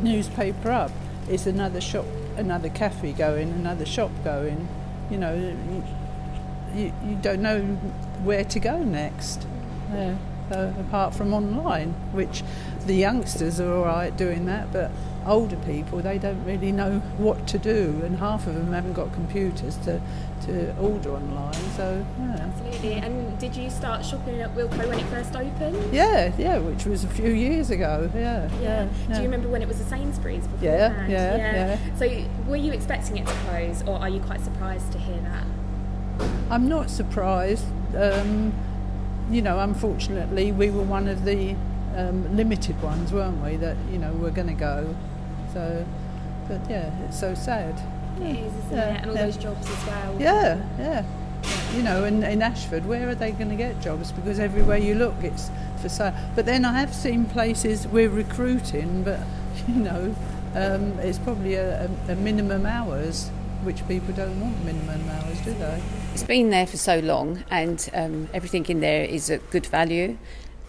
newspaper 0.04 0.72
up, 0.72 0.92
it's 1.30 1.46
another 1.48 1.82
shop, 1.82 2.06
another 2.38 2.70
cafe 2.70 3.14
going, 3.14 3.50
another 3.50 3.86
shop 3.86 4.12
going. 4.24 4.68
You 5.10 5.18
know, 5.18 5.36
you, 5.36 5.84
you, 6.76 6.94
you 7.06 7.16
don't 7.22 7.42
know 7.42 7.62
where 8.24 8.44
to 8.46 8.60
go 8.60 8.84
next. 8.84 9.46
Yeah. 9.92 10.16
So 10.50 10.74
apart 10.80 11.16
from 11.16 11.34
online, 11.34 11.94
which 12.12 12.44
the 12.86 12.94
youngsters 12.94 13.60
are 13.60 13.74
all 13.74 13.86
right 13.86 14.16
doing 14.16 14.46
that, 14.46 14.72
but 14.74 14.92
older 15.26 15.56
people 15.58 16.00
they 16.00 16.18
don't 16.18 16.44
really 16.46 16.72
know 16.72 17.00
what 17.18 17.48
to 17.48 17.58
do, 17.58 18.02
and 18.04 18.18
half 18.18 18.48
of 18.48 18.56
them 18.56 18.74
haven't 18.74 18.94
got 18.94 19.14
computers 19.14 19.78
to, 19.78 20.02
to 20.46 20.76
order 20.78 21.12
online. 21.12 21.54
So 21.76 22.06
yeah. 22.20 22.36
Absolutely. 22.40 22.94
And 22.94 23.40
did 23.40 23.56
you 23.56 23.70
start 23.70 24.06
shopping 24.06 24.42
at 24.42 24.54
Wilko 24.56 24.88
when 24.88 25.00
it 25.00 25.06
first 25.06 25.36
opened? 25.36 25.94
Yeah, 25.94 26.32
yeah, 26.38 26.60
which 26.60 26.86
was 26.86 27.04
a 27.04 27.08
few 27.08 27.32
years 27.32 27.70
ago. 27.70 28.10
Yeah, 28.14 28.50
yeah. 28.62 28.88
Do 29.08 29.16
you 29.16 29.24
remember 29.24 29.48
when 29.50 29.62
it 29.62 29.68
was 29.68 29.80
a 29.80 29.86
Sainsbury's 29.86 30.48
before? 30.48 30.70
Yeah, 30.70 31.08
yeah, 31.08 31.38
yeah. 31.38 31.78
So 31.98 32.26
were 32.48 32.58
you 32.58 32.72
expecting 32.72 33.18
it 33.18 33.28
to 33.28 33.34
close, 33.34 33.84
or 33.84 33.98
are 33.98 34.10
you 34.10 34.20
quite 34.22 34.42
surprised 34.42 34.92
to 34.94 34.98
hear 34.98 35.20
that? 35.22 35.46
I'm 36.50 36.68
not 36.68 36.90
surprised. 36.90 37.66
Um, 37.96 38.54
you 39.32 39.42
know, 39.42 39.60
unfortunately, 39.60 40.52
we 40.52 40.70
were 40.70 40.84
one 40.84 41.08
of 41.08 41.26
the 41.26 41.56
um, 41.96 42.36
limited 42.36 42.82
ones, 42.82 43.12
weren't 43.12 43.44
we? 43.44 43.56
That 43.56 43.78
you 43.92 43.98
know 43.98 44.12
were 44.14 44.32
going 44.32 44.48
to 44.48 44.54
go. 44.54 44.96
So, 45.54 45.86
but 46.48 46.60
yeah, 46.70 46.92
it's 47.06 47.20
so 47.20 47.34
sad. 47.36 47.80
It 48.22 48.38
is, 48.38 48.54
isn't 48.66 48.72
Yeah, 48.78 48.96
it? 48.96 49.02
And 49.02 49.10
all 49.12 49.16
yeah. 49.16 49.26
those 49.26 49.38
jobs 49.38 49.70
as 49.70 49.86
well. 49.86 50.18
Yeah, 50.20 50.62
yeah. 50.80 51.06
You 51.76 51.84
know, 51.84 52.06
in, 52.06 52.24
in 52.24 52.42
Ashford, 52.42 52.86
where 52.86 53.10
are 53.10 53.16
they 53.16 53.32
going 53.32 53.50
to 53.50 53.56
get 53.56 53.82
jobs? 53.82 54.12
Because 54.12 54.40
everywhere 54.40 54.78
you 54.78 54.96
look, 54.96 55.16
it's 55.22 55.50
for 55.82 55.90
sale. 55.90 56.14
But 56.36 56.46
then 56.46 56.64
I 56.66 56.80
have 56.80 56.94
seen 56.94 57.26
places 57.26 57.88
we're 57.88 58.10
recruiting, 58.10 59.04
but 59.04 59.20
you 59.68 59.76
know, 59.76 60.16
um, 60.56 60.98
it's 61.00 61.20
probably 61.20 61.56
a, 61.56 61.86
a, 61.86 62.14
a 62.14 62.16
minimum 62.16 62.66
hours, 62.66 63.30
which 63.64 63.86
people 63.88 64.14
don't 64.14 64.40
want 64.40 64.64
minimum 64.64 65.10
hours, 65.10 65.40
do 65.42 65.54
they? 65.54 65.82
It's 66.14 66.24
been 66.24 66.50
there 66.50 66.68
for 66.68 66.78
so 66.78 67.00
long, 67.00 67.44
and 67.50 67.90
um, 67.94 68.30
everything 68.34 68.66
in 68.68 68.80
there 68.80 69.04
is 69.04 69.30
at 69.30 69.50
good 69.50 69.66
value, 69.66 70.18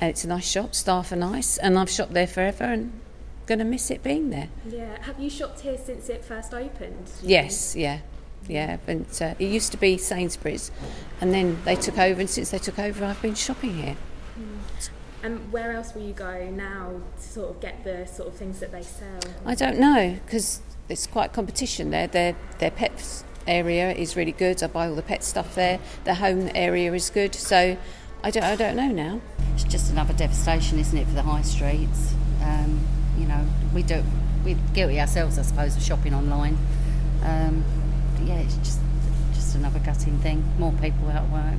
and 0.01 0.11
it's 0.11 0.25
a 0.25 0.29
nice 0.29 0.49
shop. 0.51 0.75
Staff 0.75 1.13
are 1.13 1.17
nice, 1.17 1.59
and 1.59 1.79
I've 1.79 1.91
shopped 1.91 2.15
there 2.15 2.27
forever, 2.27 2.65
and 2.65 2.99
going 3.47 3.59
to 3.59 3.65
miss 3.65 3.91
it 3.91 4.03
being 4.03 4.31
there. 4.31 4.49
Yeah. 4.69 5.03
Have 5.03 5.21
you 5.21 5.31
shopped 5.31 5.61
here 5.61 5.79
since 5.79 6.09
it 6.09 6.25
first 6.25 6.55
opened? 6.55 7.11
Yes, 7.23 7.77
yeah, 7.77 8.01
yeah. 8.49 8.79
But 8.85 9.21
uh, 9.21 9.35
it 9.39 9.47
used 9.47 9.73
to 9.73 9.79
be 9.79 9.99
Sainsbury's, 9.99 10.71
and 11.21 11.33
then 11.33 11.59
they 11.65 11.77
took 11.77 11.99
over, 11.99 12.21
and 12.21 12.31
since 12.31 12.51
they 12.51 12.59
took 12.59 12.79
over, 12.79 13.05
I've 13.05 13.21
been 13.23 13.35
shopping 13.35 13.75
here. 13.75 13.97
And 15.25 15.51
where 15.51 15.73
else 15.73 15.95
will 15.95 16.03
you 16.03 16.13
go 16.13 16.51
now 16.51 17.01
to 17.17 17.23
sort 17.23 17.49
of 17.49 17.61
get 17.61 17.83
the 17.83 18.07
sort 18.07 18.29
of 18.29 18.35
things 18.35 18.61
that 18.61 18.73
they 18.73 18.83
sell? 18.83 19.21
I 19.47 19.55
don't 19.55 19.79
know 19.79 20.19
because 20.23 20.61
it's 20.91 21.07
quite 21.07 21.33
competition 21.33 21.91
there. 21.91 22.07
Their 22.07 22.37
their 22.59 22.71
pets 22.71 23.25
area 23.47 23.93
is 23.93 24.17
really 24.17 24.33
good. 24.33 24.63
I 24.63 24.67
buy 24.67 24.87
all 24.87 24.95
the 24.95 25.01
pet 25.03 25.25
stuff 25.25 25.55
there. 25.55 25.81
The 26.05 26.17
home 26.17 26.51
area 26.55 26.93
is 26.93 27.09
good. 27.09 27.35
So 27.35 27.79
I 28.23 28.31
don't 28.31 28.45
I 28.45 28.55
don't 28.55 28.77
know 28.77 28.89
now. 28.89 29.23
It's 29.55 29.65
just 29.65 29.91
another 29.91 30.13
devastation, 30.13 30.79
isn't 30.79 30.99
it, 30.99 31.07
for 31.07 31.15
the 31.15 31.23
high 31.23 31.41
streets? 31.41 32.13
Um, 32.43 32.81
you 33.19 33.27
know, 33.27 33.45
we 33.75 33.83
do 33.83 34.03
we're 34.45 34.57
guilty 34.75 35.01
ourselves, 35.01 35.39
I 35.39 35.43
suppose, 35.43 35.77
of 35.77 35.83
shopping 35.83 36.15
online. 36.15 36.59
Um, 37.23 37.65
but 38.17 38.27
yeah, 38.27 38.39
it's 38.41 38.57
just 38.57 38.81
just 39.33 39.55
another 39.57 39.79
gutting 39.79 40.19
thing. 40.19 40.45
More 40.59 40.73
people 40.73 41.09
out 41.09 41.25
of 41.25 41.33
work. 41.33 41.59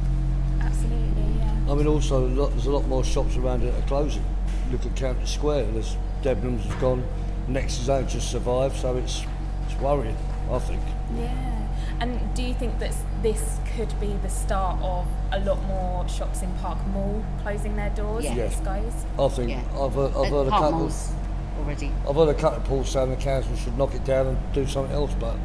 Absolutely, 0.62 1.24
yeah. 1.40 1.72
I 1.72 1.74
mean, 1.76 1.88
also, 1.88 2.28
lot, 2.28 2.52
there's 2.52 2.68
a 2.68 2.72
lot 2.72 2.88
more 2.88 3.04
shops 3.04 3.36
around 3.38 3.64
it 3.64 3.72
that 3.72 3.84
are 3.84 3.88
closing. 3.88 4.24
Look 4.72 4.86
at 4.86 4.96
County 4.96 5.26
Square, 5.26 5.66
there's 5.74 5.96
Debenhams 6.24 6.62
has 6.62 6.76
gone, 6.82 7.04
Nexus 7.48 7.88
ain't 7.90 8.10
just 8.10 8.32
survived, 8.32 8.76
so 8.78 8.96
it's 8.98 9.24
it's 9.68 9.80
worrying, 9.80 10.18
I 10.52 10.60
think. 10.60 10.82
Yeah. 11.18 11.68
And 12.02 12.20
do 12.36 12.44
you 12.44 12.54
think 12.54 12.78
that 12.80 12.94
this 13.22 13.58
could 13.76 13.98
be 14.00 14.14
the 14.22 14.30
start 14.30 14.80
of 14.82 15.08
a 15.32 15.40
lot 15.40 15.64
more 15.66 16.08
shops 16.10 16.42
in 16.42 16.52
Park 16.56 16.78
Mall 16.88 17.24
closing 17.42 17.76
their 17.76 17.90
doors 17.92 18.26
if 18.26 18.36
Yes. 18.36 18.56
this 18.58 18.60
goes? 18.66 18.94
I 19.18 19.28
think 19.30 19.50
Yeah. 19.52 19.62
I've 19.80 19.94
heard, 19.94 20.12
I've 20.16 20.30
heard 20.30 20.48
a 20.48 20.50
Park 20.50 20.64
couple. 20.64 20.80
Mall's 20.80 21.14
already. 21.60 21.92
I've 22.08 22.16
heard 22.16 22.30
a 22.30 22.34
couple 22.34 22.58
of 22.58 22.64
reports 22.64 22.92
saying 22.92 23.10
the 23.10 23.16
council 23.18 23.56
should 23.56 23.78
knock 23.78 23.94
it 23.96 24.04
down 24.06 24.28
and 24.28 24.38
do 24.54 24.66
something 24.68 24.94
else, 24.94 25.14
but 25.20 25.36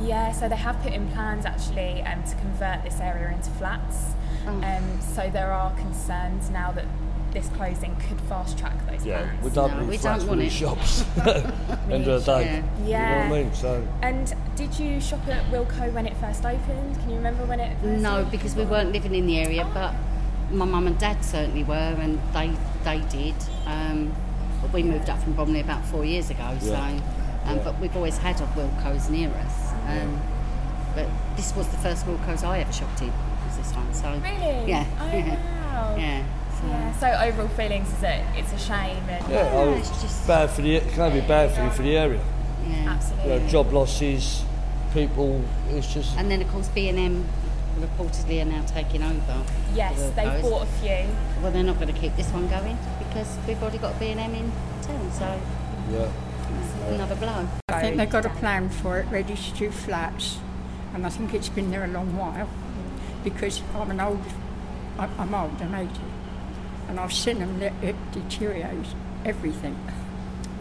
Yeah, 0.00 0.32
so 0.32 0.48
they 0.48 0.56
have 0.56 0.80
put 0.82 0.92
in 0.92 1.08
plans 1.10 1.44
actually 1.46 2.02
um, 2.02 2.22
to 2.24 2.34
convert 2.36 2.82
this 2.84 3.00
area 3.00 3.30
into 3.30 3.50
flats. 3.52 4.14
Um, 4.46 5.00
so 5.00 5.30
there 5.32 5.52
are 5.52 5.70
concerns 5.76 6.50
now 6.50 6.72
that 6.72 6.84
this 7.32 7.48
closing 7.56 7.94
could 8.08 8.20
fast 8.22 8.58
track 8.58 8.74
those 8.90 9.06
yeah, 9.06 9.22
plans. 9.22 9.44
we 9.44 9.50
don't 9.50 9.70
No, 9.70 9.80
need 9.80 9.88
we 9.88 9.96
flats, 9.98 10.18
don't 10.20 10.28
want 10.28 10.40
need 10.40 10.46
it. 10.48 10.50
shops. 10.50 11.04
End 11.90 12.06
of 12.08 12.24
the 12.24 12.38
day, 12.38 12.62
Yeah. 12.84 13.24
you 13.24 13.30
know 13.30 13.30
what 13.30 13.38
I 13.38 13.42
mean? 13.44 13.54
So 13.54 13.88
And 14.02 14.34
did 14.56 14.78
you 14.78 15.00
shop 15.00 15.26
at 15.28 15.44
Wilko 15.50 15.92
when 15.92 16.06
it 16.06 16.16
first 16.18 16.44
opened? 16.44 16.96
Can 17.00 17.10
you 17.10 17.16
remember 17.16 17.44
when 17.46 17.60
it 17.60 17.76
first 17.80 18.02
No, 18.02 18.16
opened? 18.18 18.32
because 18.32 18.54
we 18.56 18.64
weren't 18.64 18.92
living 18.92 19.14
in 19.14 19.26
the 19.26 19.38
area, 19.38 19.66
but 19.72 19.94
my 20.50 20.64
mum 20.66 20.86
and 20.88 20.98
dad 20.98 21.24
certainly 21.24 21.64
were, 21.64 21.74
and 21.74 22.18
they 22.34 22.50
they 22.84 22.98
did. 23.08 23.34
Um, 23.66 24.12
but 24.62 24.72
we 24.72 24.82
moved 24.82 25.10
up 25.10 25.18
from 25.22 25.34
Bromley 25.34 25.60
about 25.60 25.84
four 25.84 26.04
years 26.04 26.30
ago, 26.30 26.56
so. 26.60 26.72
Yeah. 26.72 27.00
Um, 27.44 27.58
But 27.64 27.78
we've 27.80 27.94
always 27.96 28.18
had 28.18 28.40
a 28.40 28.44
Wilko's 28.56 29.10
near 29.10 29.28
us. 29.30 29.72
Um, 29.88 30.20
But 30.94 31.06
this 31.36 31.54
was 31.56 31.66
the 31.68 31.76
first 31.78 32.06
Wilko's 32.06 32.44
I 32.44 32.60
ever 32.60 32.72
shopped 32.72 33.02
in. 33.02 33.12
Was 33.46 33.56
this 33.56 33.72
one? 33.74 33.92
So 33.92 34.08
Really? 34.22 34.68
yeah, 34.70 34.86
Oh, 35.00 35.06
yeah, 35.12 35.74
wow. 35.74 35.96
yeah. 35.98 36.22
So, 36.60 36.66
Yeah, 36.68 36.92
so 37.00 37.06
overall 37.26 37.48
feelings 37.48 37.88
is 37.92 37.98
that 38.00 38.20
it's 38.36 38.52
a 38.52 38.58
shame 38.58 39.02
and 39.08 39.28
yeah, 39.28 39.40
I 39.52 39.64
was 39.78 40.24
bad 40.26 40.50
for 40.50 40.62
the. 40.62 40.76
It 40.76 40.88
can 40.92 41.12
be 41.12 41.20
bad 41.26 41.50
for 41.52 41.64
you 41.64 41.70
for 41.70 41.82
the 41.82 41.96
area. 41.96 42.20
yeah. 42.68 42.92
absolutely. 42.94 43.32
You 43.34 43.40
know, 43.40 43.48
job 43.48 43.72
losses, 43.72 44.44
people. 44.94 45.42
It's 45.70 45.92
just 45.92 46.16
And 46.16 46.30
then 46.30 46.40
of 46.42 46.48
course 46.52 46.68
B 46.68 46.88
and 46.88 46.98
M 46.98 47.24
reportedly 47.78 48.42
are 48.42 48.44
now 48.44 48.62
taking 48.66 49.02
over. 49.02 49.42
Yes, 49.74 50.00
the 50.02 50.10
they 50.10 50.24
Wilko's. 50.24 50.42
bought 50.42 50.62
a 50.62 50.66
few. 50.66 51.06
Well, 51.42 51.52
they're 51.52 51.62
not 51.62 51.76
going 51.80 51.92
to 51.92 51.98
keep 52.00 52.14
this 52.16 52.28
one 52.30 52.48
going 52.48 52.78
because 52.98 53.36
we've 53.46 53.60
already 53.62 53.78
got 53.78 53.98
B&M 53.98 54.18
in 54.18 54.52
town, 54.82 55.12
so 55.12 55.40
yeah. 55.90 56.08
another 56.94 57.14
blow. 57.16 57.46
I 57.68 57.80
think 57.80 57.96
they've 57.96 58.10
got 58.10 58.26
a 58.26 58.30
plan 58.30 58.68
for 58.68 58.98
it, 59.00 59.06
ready 59.10 59.34
to 59.34 59.50
do 59.54 59.70
flats, 59.70 60.38
and 60.94 61.06
I 61.06 61.08
think 61.08 61.34
it's 61.34 61.48
been 61.48 61.70
there 61.70 61.84
a 61.84 61.88
long 61.88 62.16
while 62.16 62.48
because 63.24 63.62
I'm 63.74 63.90
an 63.90 64.00
old, 64.00 64.20
I- 64.98 65.08
I'm 65.18 65.34
old, 65.34 65.60
I'm 65.62 65.74
80, 65.74 65.90
and 66.88 66.98
I've 67.00 67.12
seen 67.12 67.38
them 67.38 67.58
let 67.60 67.72
it 67.82 67.96
deteriorate 68.12 68.86
everything, 69.24 69.76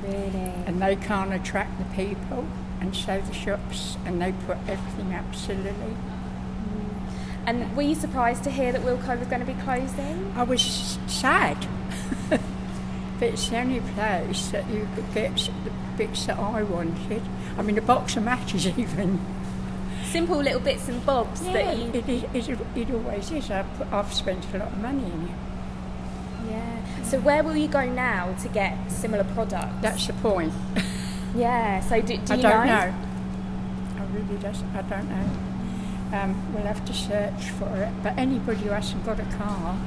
Really? 0.04 0.54
and 0.66 0.82
they 0.82 0.96
can't 0.96 1.34
attract 1.34 1.78
the 1.80 1.86
people, 1.96 2.46
and 2.80 2.96
so 2.96 3.20
the 3.22 3.34
shops, 3.34 3.98
and 4.06 4.22
they 4.22 4.32
put 4.32 4.58
everything 4.68 5.12
absolutely. 5.14 5.96
And 7.46 7.76
were 7.76 7.82
you 7.84 7.96
surprised 7.96 8.44
to 8.44 8.52
hear 8.52 8.72
that 8.72 8.82
Wilko 8.82 9.18
was 9.20 9.28
going 9.28 9.40
to 9.46 9.52
be 9.52 9.60
closing? 9.64 10.32
I 10.36 10.44
was 10.44 10.98
sad, 11.08 11.58
but 12.30 12.40
it's 13.22 13.50
the 13.50 13.58
only 13.58 13.80
place 13.80 14.50
that 14.50 14.70
you 14.70 14.88
could 14.96 15.12
get 15.14 15.36
the 15.64 15.72
bits 15.98 16.26
that 16.28 16.38
I 16.38 16.62
wanted. 16.64 17.22
I 17.58 17.62
mean, 17.64 17.78
a 17.78 17.82
box 17.82 18.16
of 18.16 18.24
matches 18.24 18.68
even. 18.78 19.20
Simple 20.04 20.38
little 20.38 20.60
bits 20.60 20.88
and 20.90 21.04
bobs 21.06 21.42
Yeah, 21.44 21.54
that 21.54 21.78
you. 21.78 21.92
it, 21.94 22.10
is- 22.36 22.50
it, 22.50 22.60
it 22.76 22.92
always 22.92 23.32
is. 23.32 23.50
I've, 23.50 23.94
I've 23.94 24.14
spent 24.14 24.46
a 24.54 24.58
lot 24.60 24.68
of 24.68 24.78
money 24.80 25.04
in 25.06 25.24
it. 25.30 26.52
Yeah. 26.52 27.04
So 27.04 27.20
where 27.22 27.44
will 27.44 27.56
you 27.56 27.68
go 27.68 27.86
now 27.90 28.34
to 28.42 28.48
get 28.50 28.78
similar 28.92 29.24
products? 29.24 29.74
That's 29.82 30.08
the 30.08 30.14
point. 30.14 30.54
Yeah. 31.34 31.80
So 31.80 32.02
do, 32.02 32.18
do 32.18 32.34
I 32.34 32.36
you 32.36 32.42
don't 32.42 32.68
know? 32.68 32.76
know. 32.76 32.94
I 34.00 34.06
really 34.14 34.38
just, 34.42 34.66
I 34.76 34.82
don't 34.82 35.08
know. 35.10 35.26
Um, 36.14 36.54
we'll 36.54 36.64
have 36.64 36.84
to 36.86 36.94
search 36.94 37.52
for 37.52 37.70
it. 37.78 37.92
But 38.04 38.18
anybody 38.18 38.62
who 38.62 38.70
hasn't 38.70 39.06
got 39.06 39.20
a 39.20 39.26
car 39.38 39.78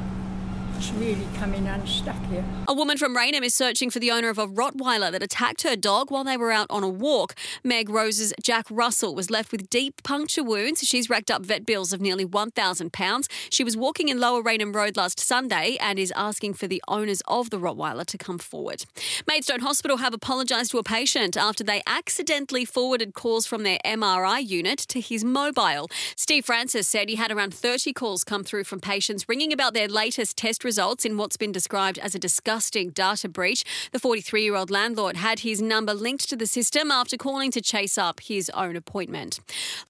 It's 0.77 0.91
really 0.93 1.27
coming 1.37 1.67
unstuck 1.67 2.21
here. 2.27 2.45
A 2.67 2.75
woman 2.75 2.99
from 2.99 3.17
Rainham 3.17 3.45
is 3.45 3.55
searching 3.55 3.91
for 3.91 4.01
the 4.01 4.11
owner 4.11 4.29
of 4.29 4.39
a 4.39 4.47
Rottweiler 4.47 5.13
that 5.13 5.23
attacked 5.23 5.63
her 5.63 5.77
dog 5.77 6.11
while 6.11 6.25
they 6.25 6.37
were 6.37 6.51
out 6.51 6.67
on 6.69 6.83
a 6.83 6.89
walk. 6.89 7.35
Meg 7.63 7.89
Rose's 7.89 8.35
Jack 8.43 8.67
Russell 8.71 9.15
was 9.15 9.31
left 9.31 9.53
with 9.53 9.71
deep 9.71 10.03
puncture 10.03 10.43
wounds. 10.43 10.81
She's 10.81 11.09
racked 11.09 11.31
up 11.31 11.47
vet 11.47 11.65
bills 11.65 11.93
of 11.93 12.01
nearly 12.01 12.27
£1,000. 12.27 13.29
She 13.51 13.63
was 13.63 13.77
walking 13.77 14.09
in 14.09 14.19
Lower 14.19 14.43
Rainham 14.43 14.73
Road 14.73 14.97
last 14.97 15.21
Sunday 15.21 15.77
and 15.81 15.99
is 15.99 16.13
asking 16.17 16.55
for 16.55 16.67
the 16.67 16.83
owners 16.89 17.23
of 17.29 17.51
the 17.51 17.59
Rottweiler 17.59 18.05
to 18.07 18.19
come 18.19 18.39
forward. 18.39 18.85
Maidstone 19.29 19.61
Hospital 19.61 19.99
have 19.99 20.13
apologised 20.13 20.73
to 20.73 20.79
a 20.79 20.83
patient 20.83 21.37
after 21.37 21.63
they 21.63 21.83
accidentally 21.87 22.65
forwarded 22.65 23.15
calls 23.15 23.47
from 23.47 23.63
their 23.63 23.79
MRI 23.85 24.45
unit 24.47 24.81
to 24.81 25.01
his 25.01 25.25
mobile. 25.25 25.89
Steve 26.17 26.45
Francis 26.45 26.89
said 26.89 27.09
he 27.09 27.17
had 27.17 27.31
around 27.31 27.55
30 27.55 27.93
calls 27.93 28.25
come 28.25 28.43
through 28.43 28.65
from 28.65 28.81
patients 28.81 29.29
ringing 29.29 29.53
about 29.53 29.73
their 29.75 29.89
latest 29.89 30.37
test 30.37 30.64
results 30.65 31.05
in 31.05 31.17
what's 31.17 31.37
been 31.37 31.53
described 31.53 31.99
as 31.99 32.15
a 32.15 32.19
disgusting 32.19 32.91
data 32.91 33.29
breach. 33.29 33.65
The 33.93 33.99
43 33.99 34.43
year 34.43 34.57
old 34.57 34.71
landlord 34.71 35.17
had 35.17 35.41
his 35.41 35.61
number 35.61 35.95
linked 35.95 36.29
to 36.31 36.37
the 36.37 36.47
system 36.47 36.91
after 36.91 37.17
calling 37.17 37.51
to 37.53 37.61
chase 37.61 37.99
up 37.99 38.21
his 38.21 38.51
own 38.51 38.77
appointment. 38.77 39.41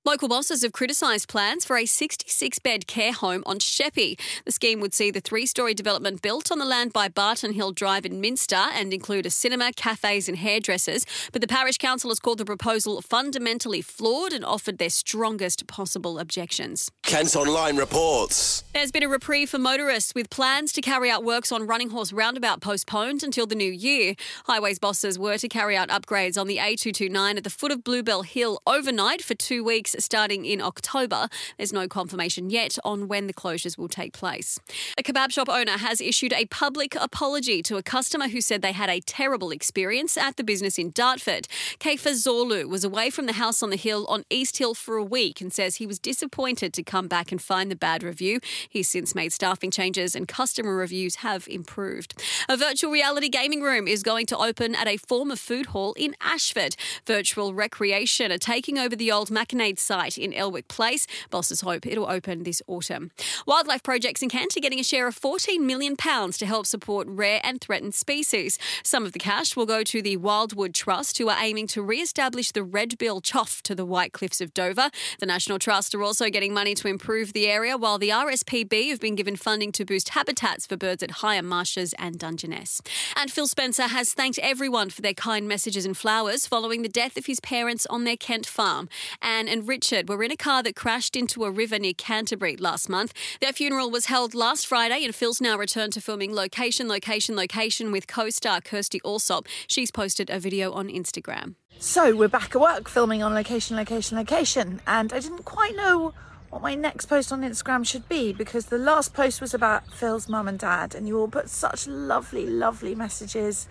Local 0.05 0.29
bosses 0.29 0.63
have 0.63 0.73
criticised 0.73 1.29
plans 1.29 1.65
for 1.65 1.77
a 1.77 1.87
66 1.87 2.59
bed 2.59 2.87
care 2.87 3.13
home 3.13 3.43
on 3.47 3.59
Sheppey. 3.59 4.19
The 4.45 4.53
scheme 4.53 4.81
would 4.81 4.95
see 4.95 5.11
the 5.11 5.21
three 5.21 5.47
story 5.47 5.75
development 5.75 6.23
built 6.23 6.51
on 6.51 6.59
the 6.59 6.65
land 6.65 6.93
by 6.93 7.09
Barton 7.09 7.53
Hill 7.53 7.73
Drive 7.73 8.05
in 8.05 8.21
Minster 8.21 8.65
and 8.75 8.93
include 8.93 9.27
a 9.27 9.31
cinema, 9.31 9.73
cafes, 9.73 10.29
and 10.29 10.39
hairdressers. 10.39 11.07
But 11.33 11.41
the 11.41 11.49
parish 11.49 11.79
council 11.79 12.11
has 12.11 12.19
called 12.19 12.39
the 12.39 12.45
proposal 12.45 13.01
fundamentally 13.03 13.83
flawed 13.83 14.33
and 14.33 14.45
offered 14.45 14.79
their 14.79 14.91
strongest 14.91 15.67
possible 15.67 16.19
objections. 16.19 16.91
Kent 17.03 17.37
Online 17.37 17.77
reports. 17.77 18.65
There's 18.73 18.93
been 18.93 19.03
a 19.03 19.09
reprieve 19.09 19.51
for 19.51 19.59
motorists 19.59 20.15
with 20.15 20.31
plans 20.31 20.64
to 20.73 20.81
carry 20.81 21.11
out 21.11 21.25
works 21.25 21.53
on 21.53 21.67
Running 21.67 21.91
Horse 21.91 22.13
Roundabout 22.13 22.61
postponed 22.61 23.23
until 23.23 23.47
the 23.47 23.55
new 23.55 23.71
year. 23.71 24.15
Highways 24.47 24.79
bosses 24.79 25.19
were 25.19 25.37
to 25.37 25.49
carry 25.49 25.77
out 25.77 25.91
upgrades 25.91 26.41
on 26.41 26.47
the 26.47 26.57
A229 26.57 27.37
at 27.37 27.45
the 27.45 27.51
foot 27.51 27.71
of 27.71 27.85
Bluebell 27.85 28.23
Hill 28.23 28.61
overnight 28.67 29.23
for 29.23 29.35
two 29.35 29.63
weeks 29.63 29.95
starting 29.99 30.47
in 30.47 30.63
October. 30.63 31.29
There's 31.59 31.73
no 31.73 31.87
confirmation 31.87 32.49
yet 32.49 32.79
on 32.85 33.09
when 33.09 33.27
the 33.27 33.35
closures 33.35 33.77
will 33.77 33.89
take 33.89 34.13
place. 34.15 34.59
A 34.99 35.03
kebab 35.03 35.31
shop 35.31 35.49
owner 35.51 35.79
has 35.79 36.01
issued 36.01 36.33
a 36.33 36.47
public 36.47 36.95
apology 36.95 37.63
to 37.63 37.77
a 37.77 37.83
customer 37.83 38.29
who 38.29 38.41
said 38.41 38.63
they 38.63 38.73
had 38.73 38.89
a 38.89 39.01
terrible 39.01 39.51
experience 39.51 40.17
at 40.17 40.37
the 40.37 40.45
business 40.45 40.79
in 40.79 40.91
Dartford. 40.93 41.47
Kaifa 41.79 42.13
Zorlu 42.13 42.67
was 42.69 42.85
away 42.85 43.11
from 43.11 43.27
the 43.27 43.35
house 43.35 43.63
on 43.63 43.71
the 43.71 43.77
hill 43.77 44.07
on 44.09 44.25
East 44.31 44.57
Hill 44.59 44.75
for 44.75 44.97
a 44.97 45.05
week 45.05 45.41
and 45.41 45.53
says 45.53 45.77
he 45.77 45.87
was 45.87 45.99
disappointed 45.99 46.73
to 46.73 46.83
come 46.83 47.09
back 47.09 47.31
and 47.31 47.43
find 47.43 47.71
the 47.71 47.77
bad 47.77 48.03
review. 48.03 48.41
He's 48.69 48.89
since 48.89 49.15
made 49.15 49.33
staffing 49.33 49.71
changes 49.71 50.17
and 50.17 50.27
customer 50.27 50.54
reviews 50.63 51.17
have 51.17 51.49
improved. 51.49 52.23
A 52.49 52.57
virtual 52.57 52.93
reality 52.93 53.29
gaming 53.29 53.63
room 53.63 53.89
is 53.89 54.03
going 54.03 54.27
to 54.27 54.39
open 54.39 54.75
at 54.75 54.87
a 54.87 54.97
former 54.97 55.37
food 55.37 55.67
hall 55.67 55.95
in 55.95 56.15
Ashford. 56.21 56.77
Virtual 57.07 57.55
Recreation 57.55 58.31
are 58.31 58.39
taking 58.39 58.79
over 58.79 58.95
the 58.95 59.11
old 59.11 59.31
Mackinade 59.31 59.79
site 59.79 60.17
in 60.17 60.33
Elwick 60.33 60.69
Place. 60.69 61.07
Bosses 61.31 61.63
hope 61.63 61.87
it'll 61.87 62.09
open 62.09 62.45
this 62.45 62.63
autumn. 62.67 63.11
Wildlife 63.47 63.83
projects 63.83 64.23
in 64.23 64.29
Kent 64.29 64.57
are 64.57 64.61
getting 64.61 64.81
a 64.81 64.85
share 64.85 65.09
of 65.09 65.19
£14 65.19 65.61
million 65.61 65.97
to 65.97 66.47
help 66.47 66.67
support 66.67 67.07
rare 67.09 67.41
and 67.43 67.61
threatened 67.61 67.95
species. 67.95 68.59
Some 68.83 69.05
of 69.05 69.13
the 69.13 69.19
cash 69.19 69.57
will 69.57 69.67
go 69.67 69.83
to 69.83 70.03
the 70.03 70.17
Wildwood 70.17 70.75
Trust, 70.75 71.19
who 71.19 71.29
are 71.29 71.39
aiming 71.41 71.67
to 71.69 71.83
re 71.83 72.01
establish 72.01 72.53
the 72.53 72.63
red 72.63 72.99
bill 72.99 73.21
chough 73.21 73.63
to 73.63 73.75
the 73.75 73.85
White 73.85 74.13
Cliffs 74.13 74.41
of 74.41 74.55
Dover. 74.55 74.91
The 75.19 75.27
National 75.27 75.59
Trust 75.59 75.95
are 75.95 76.03
also 76.03 76.29
getting 76.29 76.53
money 76.53 76.75
to 76.75 76.89
improve 76.89 77.33
the 77.33 77.47
area, 77.47 77.77
while 77.77 77.99
the 77.99 78.11
RSPB 78.11 78.91
have 78.91 79.01
been 79.01 79.15
given 79.15 79.37
funding 79.37 79.73
to 79.73 79.85
boost 79.85 80.11
habitats 80.45 80.67
for 80.67 80.77
birds 80.77 81.03
at 81.03 81.11
Higham 81.11 81.47
Marshes 81.47 81.95
and 81.99 82.19
Dungeness. 82.19 82.81
And 83.17 83.31
Phil 83.31 83.47
Spencer 83.47 83.85
has 83.85 84.13
thanked 84.13 84.39
everyone 84.41 84.91
for 84.91 85.01
their 85.01 85.15
kind 85.15 85.49
messages 85.49 85.87
and 85.87 85.97
flowers 85.97 86.47
following 86.47 86.83
the 86.83 86.89
death 86.89 87.17
of 87.17 87.27
his 87.27 87.41
parents 87.41 87.87
on 87.87 88.05
their 88.05 88.17
Kent 88.17 88.47
farm. 88.47 88.89
Anne 89.23 89.49
and 89.49 89.67
Richard 89.67 90.09
were 90.09 90.23
in 90.23 90.31
a 90.31 90.37
car 90.37 90.63
that 90.63 90.77
crashed 90.77 91.17
into 91.17 91.45
a 91.45 91.51
river 91.51 91.79
near 91.79 91.95
Canterbury 91.95 92.57
last 92.57 92.89
month. 92.89 93.15
Their 93.41 93.53
funeral 93.53 93.91
was 93.91 94.07
held 94.07 94.35
last 94.35 94.67
Friday, 94.67 95.05
and 95.05 95.15
Phil's 95.15 95.41
now 95.41 95.57
returned 95.57 95.95
to 95.95 96.01
filming 96.01 96.35
location, 96.35 96.89
location, 96.89 97.37
location 97.37 97.91
with 97.91 98.07
co 98.07 98.29
star 98.31 98.61
Kirstie 98.61 99.01
Allsopp. 99.03 99.47
She's 99.67 99.91
posted 99.91 100.29
a 100.31 100.39
video 100.39 100.73
on 100.73 100.89
Instagram. 100.89 101.55
So 101.79 102.15
we're 102.15 102.29
back 102.29 102.55
at 102.55 102.61
work 102.61 102.89
filming 102.89 103.23
on 103.23 103.35
location, 103.35 103.77
location, 103.77 104.17
location, 104.19 104.81
and 104.87 105.13
I 105.13 105.21
didn't 105.21 105.45
quite 105.45 105.75
know 105.75 106.13
what 106.55 106.63
my 106.63 106.77
next 106.77 107.07
post 107.07 107.33
on 107.33 107.41
Instagram 107.41 107.85
should 107.85 108.09
be 108.09 108.33
because 108.33 108.67
the 108.67 108.79
last 108.79 109.13
post 109.13 109.41
was 109.41 109.55
about 109.55 109.85
Phil's 109.89 110.29
mum 110.29 110.47
and 110.47 110.57
dad, 110.57 110.95
and 110.95 111.09
you 111.09 111.19
all 111.19 111.27
put 111.27 111.51
such 111.51 111.89
lovely, 111.89 112.47
lovely 112.47 112.95
messages. 112.95 113.67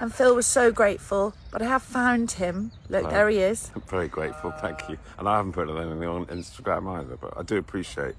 And 0.00 0.12
Phil 0.12 0.34
was 0.34 0.46
so 0.46 0.72
grateful, 0.72 1.34
but 1.52 1.60
I 1.60 1.66
have 1.66 1.82
found 1.82 2.30
him. 2.32 2.72
Look, 2.88 3.04
Right. 3.04 3.12
there 3.12 3.28
he 3.28 3.40
is. 3.40 3.70
I'm 3.74 3.82
very 3.82 4.08
grateful, 4.08 4.52
thank 4.52 4.88
you. 4.88 4.96
And 5.18 5.28
I 5.28 5.36
haven't 5.36 5.52
put 5.52 5.68
anything 5.68 6.02
on 6.08 6.24
Instagram 6.26 6.98
either, 6.98 7.18
but 7.18 7.34
I 7.36 7.42
do 7.42 7.58
appreciate 7.58 8.14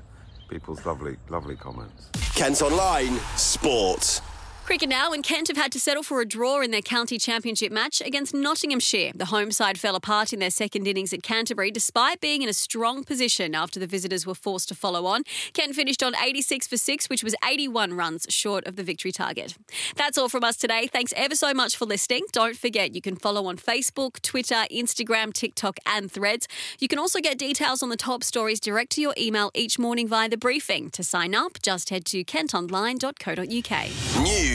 people's 0.50 0.86
lovely, 0.86 1.18
lovely 1.30 1.56
comments. 1.56 2.10
Kent 2.36 2.62
Online 2.62 3.20
Sport. 3.38 4.22
Cricket 4.66 4.90
now, 4.90 5.14
and 5.14 5.24
Kent 5.24 5.48
have 5.48 5.58
had 5.58 5.72
to 5.74 5.80
settle 5.80 6.02
for 6.02 6.22
a 6.22 6.26
draw 6.26 6.60
in 6.60 6.72
their 6.72 6.82
county 6.82 7.20
championship 7.20 7.72
match 7.72 8.02
against 8.02 8.34
Nottinghamshire. 8.34 9.12
The 9.14 9.26
home 9.26 9.52
side 9.52 9.80
fell 9.80 9.96
apart 9.96 10.34
in 10.34 10.40
their 10.40 10.50
second 10.50 10.88
innings 10.88 11.14
at 11.14 11.22
Canterbury, 11.22 11.70
despite 11.70 12.20
being 12.20 12.42
in 12.42 12.50
a 12.50 12.54
strong 12.54 13.04
position 13.04 13.54
after 13.54 13.80
the 13.80 13.86
visitors 13.86 14.26
were 14.26 14.34
forced 14.34 14.68
to 14.70 14.76
follow 14.76 15.06
on. 15.06 15.22
Kent 15.54 15.76
finished 15.76 16.02
on 16.02 16.16
86 16.16 16.66
for 16.66 16.78
6, 16.78 17.10
which 17.12 17.24
was 17.24 17.36
81 17.48 17.94
runs 17.94 18.26
short 18.30 18.66
of 18.66 18.76
the 18.76 18.82
victory 18.82 19.12
target. 19.12 19.56
That's 19.98 20.18
all 20.18 20.30
from 20.30 20.44
us 20.44 20.58
today. 20.58 20.88
Thanks 20.88 21.14
ever 21.16 21.36
so 21.36 21.54
much 21.54 21.78
for 21.78 21.86
listening. 21.86 22.24
Don't 22.32 22.58
forget 22.58 22.96
you 22.96 23.02
can 23.02 23.18
follow 23.18 23.46
on 23.46 23.58
Facebook, 23.58 24.20
Twitter, 24.24 24.66
Instagram, 24.72 25.32
TikTok, 25.32 25.78
and 25.86 26.12
Threads. 26.12 26.48
You 26.80 26.88
can 26.88 26.98
also 26.98 27.20
get 27.20 27.38
details 27.38 27.84
on 27.84 27.90
the 27.90 27.98
top 27.98 28.24
stories 28.24 28.60
direct 28.60 28.94
to 28.94 29.02
your 29.02 29.14
email 29.16 29.52
each 29.54 29.78
morning 29.78 30.08
via 30.08 30.28
the 30.28 30.38
briefing. 30.38 30.90
To 30.90 31.04
sign 31.04 31.36
up, 31.36 31.62
just 31.62 31.92
head 31.92 32.04
to 32.06 32.24
kentonline.co.uk. 32.24 34.55